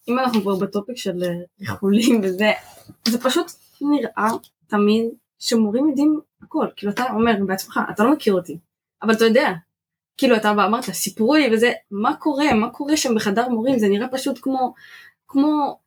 [0.08, 2.52] אם אנחנו כבר בטופיק של אה, ריחולים וזה,
[3.08, 4.30] זה פשוט נראה
[4.68, 5.06] תמיד
[5.40, 6.68] שמורים יודעים הכל.
[6.76, 8.58] כאילו אתה אומר בעצמך, אתה לא מכיר אותי,
[9.02, 9.52] אבל אתה יודע.
[10.18, 13.88] כאילו אתה בא, אמרת, סיפרו לי וזה, מה קורה, מה קורה שם בחדר מורים, זה
[13.88, 14.74] נראה פשוט כמו,
[15.28, 15.80] כמו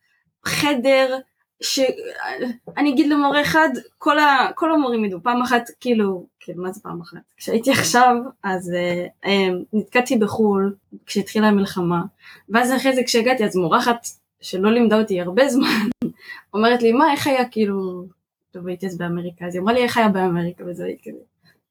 [0.45, 1.17] חדר
[1.61, 6.81] שאני אגיד למורה אחד, כל, ה, כל המורים ידעו, פעם אחת, כאילו, כאילו, מה זה
[6.81, 7.17] פעם אחת?
[7.37, 10.75] כשהייתי עכשיו, אז אה, אה, נתקעתי בחו"ל,
[11.05, 12.01] כשהתחילה המלחמה,
[12.49, 14.07] ואז אחרי זה כשהגעתי, אז מורה אחת
[14.41, 15.89] שלא לימדה אותי הרבה זמן,
[16.53, 18.05] אומרת לי, מה, איך היה, כאילו,
[18.51, 21.23] טוב, הייתי אז באמריקה, אז היא אמרה לי, איך היה באמריקה, וזה הייתי כזה,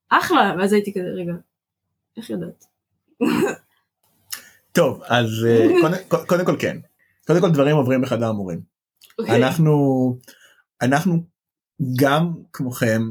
[0.09, 1.33] אחלה, ואז הייתי כזה, רגע,
[2.17, 2.65] איך יודעת?
[4.73, 6.77] טוב אז אה, קודם, קודם כל כן
[7.29, 8.61] קודם כל דברים עוברים בחדר מורים
[9.19, 9.37] אוקיי.
[9.37, 9.73] אנחנו
[10.83, 11.25] אנחנו
[12.01, 13.03] גם כמוכם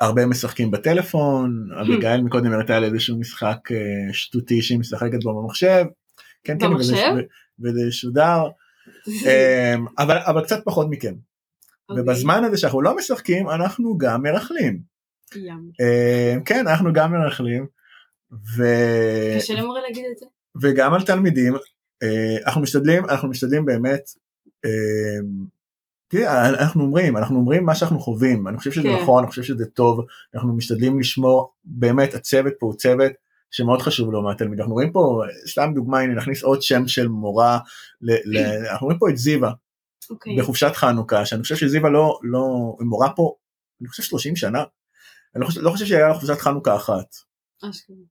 [0.00, 5.84] הרבה משחקים בטלפון אביגיל מקודם הראתה על איזשהו משחק אה, שטותי שהיא משחקת בו במחשב.
[6.44, 6.66] כן כן
[7.62, 8.42] וזה, שודר
[9.26, 11.14] אה, אבל אבל קצת פחות מכם
[11.88, 12.02] אוקיי.
[12.02, 14.80] ובזמן הזה שאנחנו לא משחקים אנחנו גם מרכלים
[15.36, 15.70] ים.
[15.80, 17.66] אה, כן אנחנו גם מרכלים.
[18.56, 18.64] ו...
[19.36, 20.26] קשה למורה להגיד את זה.
[20.62, 21.54] וגם על תלמידים
[22.46, 24.00] אנחנו משתדלים אנחנו משתדלים באמת.
[24.64, 24.70] אה,
[26.08, 29.02] תראה, אנחנו אומרים אנחנו אומרים מה שאנחנו חווים אני חושב שזה כן.
[29.02, 33.12] נכון אני חושב שזה טוב אנחנו משתדלים לשמור באמת הצוות פה הוא צוות
[33.50, 37.58] שמאוד חשוב לו מהתלמיד אנחנו רואים פה סתם דוגמא הנה נכניס עוד שם של מורה
[38.00, 38.38] ל, ל,
[38.70, 39.52] אנחנו רואים פה את זיווה
[40.10, 40.36] אוקיי.
[40.38, 43.34] בחופשת חנוכה שאני חושב שזיווה לא לא היא מורה פה
[43.80, 44.64] אני חושב 30 שנה.
[45.34, 47.14] אני לא חושב, לא חושב שהיה לה חופשת חנוכה אחת.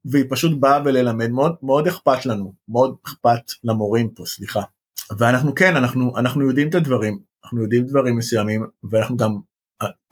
[0.05, 4.61] והיא פשוט באה וללמד מאוד מאוד אכפת לנו מאוד אכפת למורים פה סליחה.
[5.17, 9.39] ואנחנו כן אנחנו אנחנו יודעים את הדברים אנחנו יודעים דברים מסוימים ואנחנו גם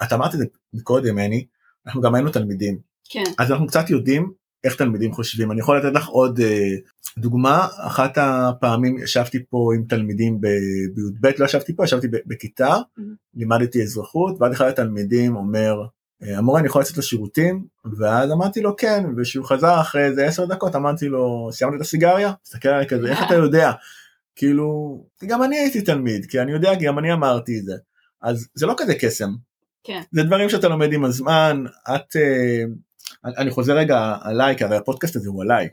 [0.03, 1.45] את אמרת את זה מקודם אני
[1.87, 2.79] אנחנו גם היינו תלמידים.
[3.09, 3.23] כן.
[3.37, 4.31] אז אנחנו קצת יודעים
[4.63, 5.51] איך תלמידים חושבים.
[5.51, 6.75] אני יכול לתת לך עוד אה,
[7.17, 7.67] דוגמה.
[7.77, 12.75] אחת הפעמים ישבתי פה עם תלמידים בי"ב לא ישבתי פה ישבתי בכיתה.
[12.75, 13.01] Mhm.
[13.33, 15.87] לימדתי אזרחות ואז אחד התלמידים אומר אה,
[16.21, 17.65] המורה אני יכול לצאת לשירותים
[17.97, 22.33] ואז אמרתי לו כן וכשהוא חזר אחרי איזה עשר דקות אמרתי לו סיימת את הסיגריה?
[22.45, 23.71] הסתכל עליי כזה איך אתה יודע?
[24.35, 27.73] כאילו גם אני הייתי תלמיד כי אני יודע כי גם אני אמרתי את זה
[28.21, 29.29] אז זה לא כזה קסם
[29.83, 30.01] כן.
[30.11, 31.63] זה דברים שאתה לומד עם הזמן
[31.95, 32.63] את אה,
[33.25, 35.69] אני- חוזר רגע עליי כי הרי הפודקאסט הזה הוא עליי.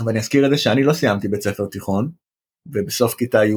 [0.00, 2.10] אבל אני אזכיר את זה שאני לא סיימתי בית ספר תיכון
[2.66, 3.52] ובסוף כיתה י'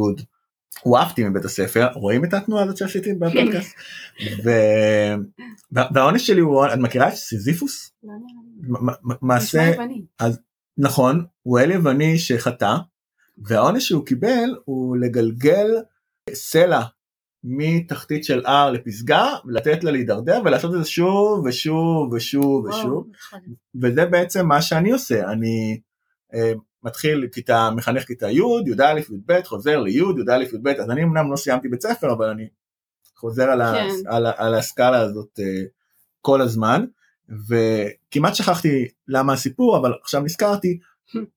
[0.81, 3.75] הועפתי מבית הספר רואים את התנועה הזאת שעשיתי בפודקאסט
[5.71, 8.13] והעונש שלי הוא את מכירה את סיזיפוס לא.
[8.67, 9.71] מ- מ- מעשה.
[10.77, 12.75] נכון הוא אל יווני שחטא
[13.37, 15.67] והעונש שהוא קיבל הוא לגלגל
[16.33, 16.81] סלע
[17.43, 23.39] מתחתית של הר לפסגה ולתת לה להידרדר ולעשות את זה שוב ושוב ושוב ושוב נכון.
[23.81, 25.79] וזה בעצם מה שאני עושה אני
[26.33, 31.31] אה, מתחיל כיתה מחנך כיתה י' י"א י"ב חוזר לי' י"א י"ב אז אני אמנם
[31.31, 32.47] לא סיימתי בית ספר אבל אני
[33.15, 33.87] חוזר על, כן.
[34.07, 35.63] על, ה, על הסקאלה הזאת אה,
[36.21, 36.85] כל הזמן
[37.47, 40.79] וכמעט שכחתי למה הסיפור אבל עכשיו נזכרתי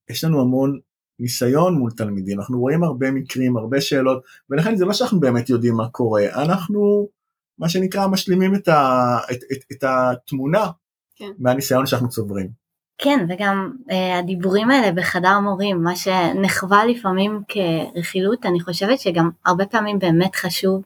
[0.09, 0.79] יש לנו המון
[1.19, 5.73] ניסיון מול תלמידים אנחנו רואים הרבה מקרים הרבה שאלות ולכן זה לא שאנחנו באמת יודעים
[5.73, 7.09] מה קורה אנחנו
[7.57, 10.69] מה שנקרא משלימים את, ה, את, את, את התמונה
[11.15, 11.31] כן.
[11.39, 12.66] מהניסיון שאנחנו צוברים.
[12.97, 19.65] כן וגם אה, הדיבורים האלה בחדר מורים מה שנחווה לפעמים כרכילות אני חושבת שגם הרבה
[19.65, 20.83] פעמים באמת חשוב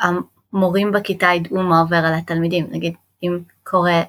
[0.00, 4.02] שהמורים בכיתה ידעו מה עובר על התלמידים נגיד אם קורה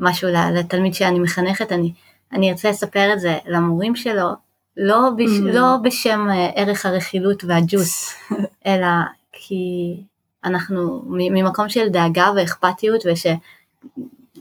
[0.00, 1.92] משהו לתלמיד שאני מחנכת אני
[2.32, 4.30] אני ארצה לספר את זה למורים שלו
[4.76, 5.52] לא, בש, Mm.
[5.52, 8.14] לא בשם אה, ערך הרכילות והג'וס
[8.66, 8.86] אלא
[9.32, 9.96] כי
[10.44, 13.02] אנחנו ממקום של דאגה ואכפתיות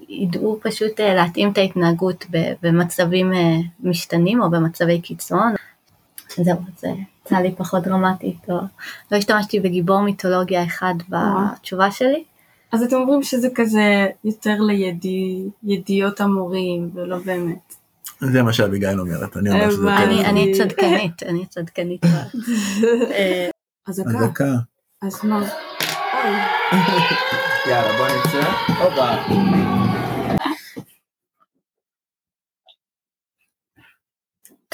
[0.05, 2.25] ושידעו פשוט אה, להתאים את ההתנהגות
[2.61, 5.53] במצבים אה, משתנים או במצבי קיצון.
[6.35, 6.87] זהו, זה
[7.25, 8.59] יצא לי פחות דרמטית, לא,
[9.11, 12.23] לא השתמשתי בגיבור מיתולוגיה אחד בתשובה שלי.
[12.71, 14.57] אז אתם אומרים שזה כזה יותר
[15.63, 17.75] לידיעות המורים ולא באמת.
[18.19, 19.87] זה מה שאביגיל אומרת, אני אומר שזה.
[19.87, 20.03] כן.
[20.03, 22.05] אני, אני צדקנית, אני צדקנית.
[23.11, 23.49] אה,
[23.87, 24.09] אזעקה.
[24.09, 24.53] אזעקה.
[25.01, 25.41] אז מה?
[27.67, 28.51] יאללה בוא נצא.
[28.83, 29.84] הופה.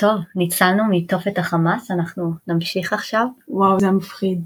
[0.02, 3.26] טוב, ניצלנו מתופת החמאס, אנחנו נמשיך עכשיו.
[3.48, 4.42] וואו זה מפחיד.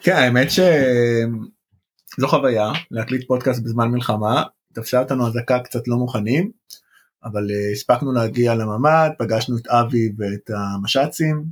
[0.00, 4.42] כן האמת שזו חוויה להקליט פודקאסט בזמן מלחמה.
[4.72, 6.50] תפסה אותנו אזעקה קצת לא מוכנים.
[7.24, 11.44] אבל אה, הספקנו להגיע לממ"ד, פגשנו את אבי ואת המש"צים.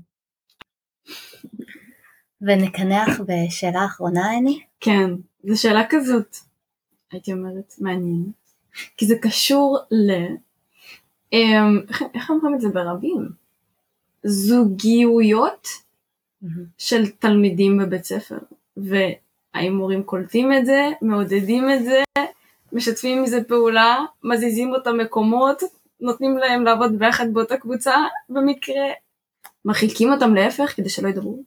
[2.41, 4.61] ונקנח בשאלה אחרונה, אני.
[4.81, 5.11] כן,
[5.49, 6.37] זו שאלה כזאת,
[7.13, 8.47] הייתי אומרת, מעניינת.
[8.97, 10.11] כי זה קשור ל...
[11.33, 11.81] אמ,
[12.15, 13.29] איך- אומרים את זה ברבים?
[14.25, 15.69] זוגיויות
[16.79, 18.39] של תלמידים בבית ספר.
[18.77, 22.03] והאם מורים קולטים את זה, מעודדים את זה,
[22.73, 25.63] משתפים מזה פעולה, מזיזים אותם מקומות,
[26.01, 27.95] נותנים להם לעבוד ביחד באותה קבוצה,
[28.29, 28.83] במקרה
[29.65, 31.43] מרחיקים אותם להפך כדי שלא ידברו.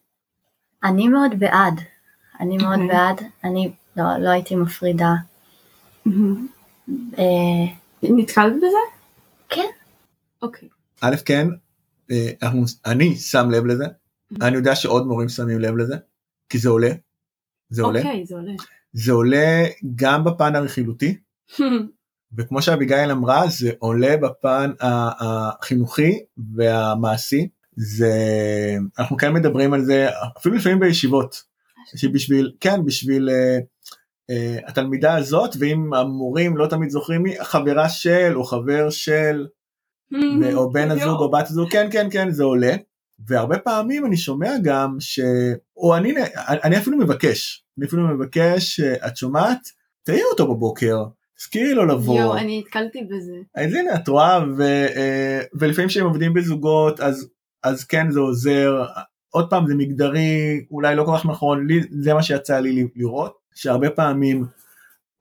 [0.84, 1.74] אני מאוד בעד.
[2.40, 2.88] אני מאוד אוקיי.
[2.88, 3.22] בעד.
[3.44, 5.14] אני לא, לא הייתי מפרידה.
[7.18, 7.66] אה,
[8.04, 8.99] נתקלת בזה?
[9.50, 9.68] כן.
[10.42, 10.70] אוקיי.
[11.02, 11.48] א' כן,
[12.12, 13.86] אה, אנחנו- אני שם לב לזה,
[14.42, 15.96] אני יודע שעוד מורים שמים לב לזה,
[16.50, 16.90] כי זה עולה.
[17.70, 18.00] זה עולה.
[18.00, 18.52] אוקיי, זה עולה.
[18.94, 19.64] זה עולה
[19.96, 21.18] גם בפן הרכילותי,
[22.38, 26.20] וכמו שאביגיל אמרה זה עולה בפן החינוכי
[26.56, 28.14] והמעשי זה
[29.00, 31.44] אנחנו כן מדברים על זה אפילו לפעמים בישיבות
[31.96, 33.64] שבשביל כן בשביל uh,
[34.68, 39.48] התלמידה הזאת ואם המורים לא תמיד זוכרים מי חברה של או חבר של
[40.42, 42.76] ו- או בן הזוג או בת הזוג כן כן כן זה עולה
[43.28, 45.20] והרבה פעמים אני שומע גם ש...
[45.78, 46.14] או אני,
[46.64, 49.60] אני אפילו מבקש אני אפילו מבקש, אה, את שומעת?
[50.04, 51.04] תעיר אותו בבוקר,
[51.38, 52.20] תזכירי לו לבוא.
[52.20, 53.34] יואו, אני נתקלתי בזה.
[53.56, 54.62] אז הנה את רואה ו,
[54.96, 57.30] אה, ולפעמים כשהם עובדים בזוגות אז
[57.64, 58.84] אז כן זה עוזר
[59.30, 63.39] עוד פעם זה מגדרי אולי לא כל כך נכון לי זה מה שיצא לי לראות
[63.56, 64.46] שהרבה פעמים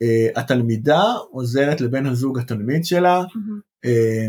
[0.03, 3.23] אה, התלמידה עוזרת לבן הזוג התלמיד שלה
[3.85, 4.27] אה,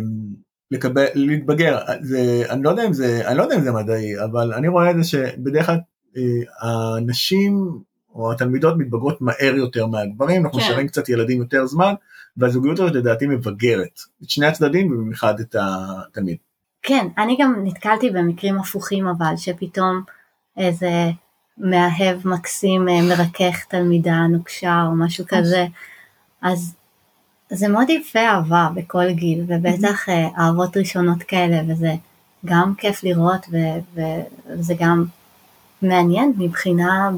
[0.72, 4.54] לקבל להתבגר זה אני לא יודע אם זה אני לא יודע אם זה מדעי אבל
[4.54, 5.78] אני רואה את זה שבדרך כלל
[6.18, 7.80] אה, הנשים
[8.16, 10.66] או התלמידות מתבגרות מהר יותר מהגברים, אנחנו כן.
[10.66, 11.94] נשארים קצת ילדים יותר זמן,
[12.38, 16.38] והזוגיות הזאת לדעתי מבגרת, את שני הצדדים ובמיוחד את התלמיד.
[16.82, 20.02] כן, אני גם נתקלתי במקרים הפוכים אבל, שפתאום
[20.58, 20.90] איזה
[21.60, 25.66] מאהב מקסים אה, מרכך תלמידה נוקשה או משהו כזה,
[26.42, 26.76] אז
[27.50, 31.94] זה מאוד יפה אהבה בכל גיל, ובטח אה, אהבות ראשונות כאלה, וזה
[32.46, 34.00] גם כיף לראות, ו-
[34.48, 35.06] וזה גם
[35.82, 37.10] מעניין מבחינה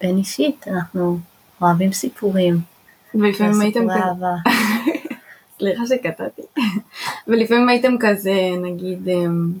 [0.00, 1.18] בין אישית, אנחנו
[1.62, 2.60] אוהבים סיפורים,
[3.14, 4.26] ולפעמים הייתם כזה.
[5.58, 6.42] סליחה שקטעתי.
[7.28, 9.52] ולפעמים הייתם כזה, נגיד, אמ,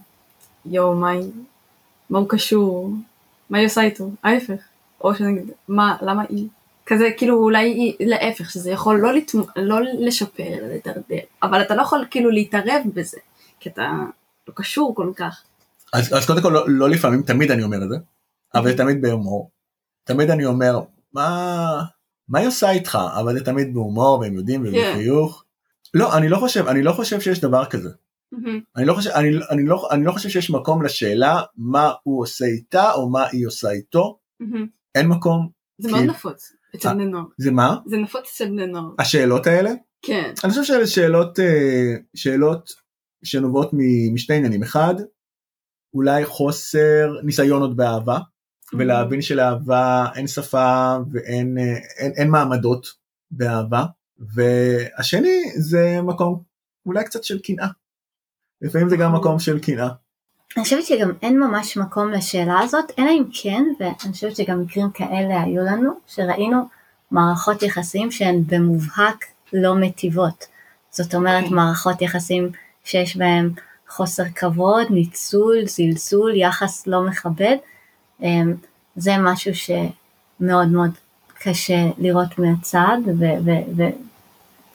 [0.66, 2.90] יואו, מה הוא קשור,
[3.50, 4.62] מה היא עושה איתו, ההפך.
[5.00, 6.48] או שנגיד, מה, למה היא?
[6.86, 9.40] כזה, כאילו, אולי היא, להפך, שזה יכול לא, לתמ...
[9.56, 11.24] לא לשפר, לדרדר.
[11.42, 13.18] אבל אתה לא יכול כאילו להתערב בזה,
[13.60, 13.92] כי אתה
[14.48, 15.42] לא קשור כל כך.
[15.92, 17.96] אז, אז קודם כל לא, לא לפעמים, תמיד אני אומר את זה,
[18.54, 19.50] אבל זה תמיד בהומור.
[20.04, 20.80] תמיד אני אומר,
[21.12, 21.82] מה,
[22.28, 22.98] מה היא עושה איתך?
[23.20, 25.44] אבל זה תמיד בהומור והם יודעים ובחיוך.
[25.94, 27.90] לא, אני לא חושב, אני לא חושב שיש דבר כזה.
[28.76, 32.44] אני לא חושב, אני, אני, לא, אני לא חושב שיש מקום לשאלה מה הוא עושה
[32.44, 34.18] איתה או מה היא עושה איתו.
[34.94, 35.48] אין מקום.
[35.78, 36.94] זה מאוד נפוץ אצל אה.
[36.94, 37.24] בני נוער.
[37.38, 37.76] זה מה?
[37.86, 38.90] זה נפוץ אצל בני נוער.
[38.98, 39.70] השאלות האלה?
[40.02, 40.32] כן.
[40.44, 42.70] אני חושב שאלה שאלות, אה, שאלות
[43.24, 43.70] שנובעות
[44.12, 44.62] משני עניינים.
[44.62, 44.94] אחד,
[45.94, 48.18] אולי חוסר ניסיון עוד באהבה,
[48.72, 52.86] ולהבין שלאהבה אין שפה ואין אה, אין, אין מעמדות
[53.30, 53.84] באהבה.
[54.18, 56.42] והשני זה מקום
[56.86, 57.68] אולי קצת של קנאה.
[58.64, 59.88] לפעמים זה גם מקום של קנאה.
[60.56, 64.90] אני חושבת שגם אין ממש מקום לשאלה הזאת, אלא אם כן, ואני חושבת שגם מקרים
[64.90, 66.68] כאלה היו לנו, שראינו
[67.10, 70.46] מערכות יחסים שהן במובהק לא מטיבות.
[70.90, 71.56] זאת אומרת אוקיי.
[71.56, 72.50] מערכות יחסים
[72.84, 73.50] שיש בהן
[73.88, 77.56] חוסר כבוד, ניצול, זלזול, יחס לא מכבד.
[78.22, 78.54] אמ,
[78.96, 80.90] זה משהו שמאוד מאוד
[81.38, 83.86] קשה לראות מהצד ו- ו-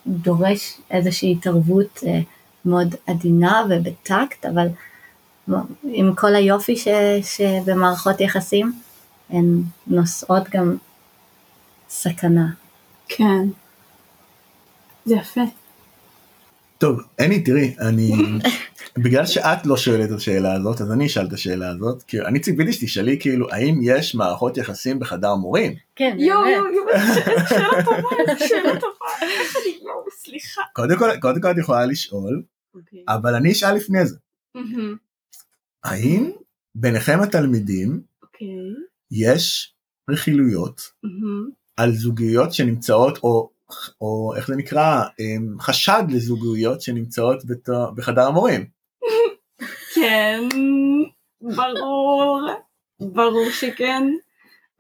[0.08, 2.20] ודורש איזושהי התערבות אה,
[2.66, 4.68] מאוד עדינה ובטקט, אבל
[5.84, 6.88] עם כל היופי ש,
[7.24, 8.74] שבמערכות יחסים,
[9.30, 10.76] הן נושאות גם
[11.90, 12.48] סכנה.
[13.08, 13.48] כן.
[15.06, 15.42] זה יפה.
[16.78, 18.12] טוב, אני תראי, אני,
[19.04, 22.40] בגלל שאת לא שואלת את השאלה הזאת, אז אני אשאל את השאלה הזאת, כי אני
[22.40, 25.76] ציפיתי שתשאלי כאילו, האם יש מערכות יחסים בחדר מורים?
[25.96, 26.56] כן, יואו באמת.
[26.56, 29.06] יואו יואו, שאלה טובה, שאלה טובה.
[29.22, 30.62] איך אני יואו, סליחה.
[30.74, 32.44] קודם כל, קודם כל את יכולה לשאול,
[32.76, 33.04] אוקיי.
[33.08, 34.16] אבל אני אשאל לפני זה,
[35.84, 36.32] האם
[36.76, 38.48] ביניכם התלמידים אוקיי.
[39.12, 39.74] יש
[40.10, 40.82] רכילויות.
[41.78, 43.50] על זוגיות שנמצאות, או,
[44.02, 47.44] או איך זה נקרא, אמ, חשד לזוגיות שנמצאות
[47.96, 48.79] בחדר המורים?
[49.94, 50.40] כן,
[51.42, 52.42] ברור,
[53.00, 54.04] ברור שכן.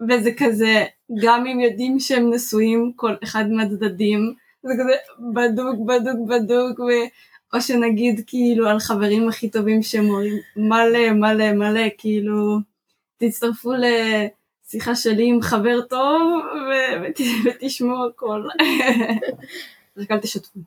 [0.09, 0.85] וזה כזה,
[1.23, 4.33] גם אם יודעים שהם נשואים, כל אחד מהצדדים,
[4.63, 4.95] זה כזה
[5.33, 6.91] בדוק, בדוק, בדוק, ו...
[7.53, 12.59] או שנגיד כאילו על חברים הכי טובים שהם אומרים מלא, מלא, מלא, כאילו,
[13.17, 16.71] תצטרפו לשיחה שלי עם חבר טוב, ו...
[17.01, 17.21] ות...
[17.45, 18.43] ותשמעו הכל.
[19.97, 20.59] רק אל תשתפו.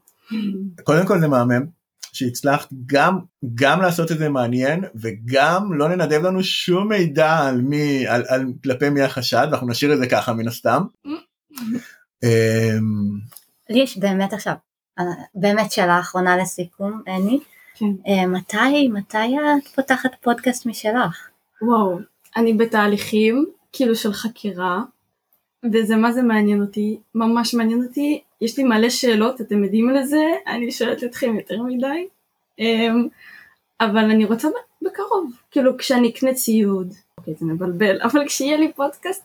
[0.85, 1.82] קודם כל זה מהמם
[2.13, 3.19] שהצלחת גם
[3.55, 8.47] גם לעשות את זה מעניין וגם לא לנדב לנו שום מידע על מי על, על
[8.63, 10.83] כלפי מי החשד ואנחנו נשאיר את זה ככה מן הסתם.
[12.23, 13.19] אמ,
[13.71, 14.55] לי יש באמת עכשיו,
[14.99, 15.05] אה,
[15.35, 17.39] באמת שאלה אחרונה לסיכום, אני,
[17.75, 17.87] כן.
[18.07, 21.29] אה, מתי, מתי את פותחת פודקאסט משלך?
[21.63, 21.99] וואו,
[22.37, 24.83] אני בתהליכים, כאילו של חקירה,
[25.73, 30.25] וזה מה זה מעניין אותי, ממש מעניין אותי, יש לי מלא שאלות, אתם יודעים לזה,
[30.47, 32.07] אני שואלת אתכם יותר מדי,
[32.59, 33.09] אמ,
[33.81, 34.49] אבל אני רוצה
[34.83, 39.25] בקרוב, כאילו כשאני אקנה ציוד, אוקיי זה מבלבל, אבל כשיהיה לי פודקאסט,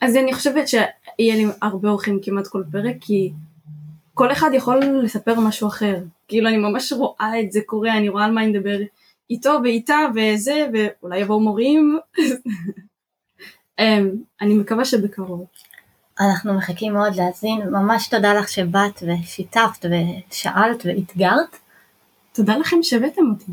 [0.00, 3.32] אז אני חושבת שיהיה לי הרבה אורחים כמעט כל פרק, כי
[4.14, 5.96] כל אחד יכול לספר משהו אחר,
[6.28, 8.78] כאילו אני ממש רואה את זה קורה, אני רואה על מה אני מדבר
[9.30, 11.98] איתו ואיתה וזה, ואולי יבואו מורים.
[13.78, 15.46] אמ, אני מקווה שבקרוב.
[16.20, 21.56] אנחנו מחכים מאוד להאזין, ממש תודה לך שבאת ושיתפת ושאלת ואתגרת.
[22.32, 23.52] תודה לכם שהבאתם אותי.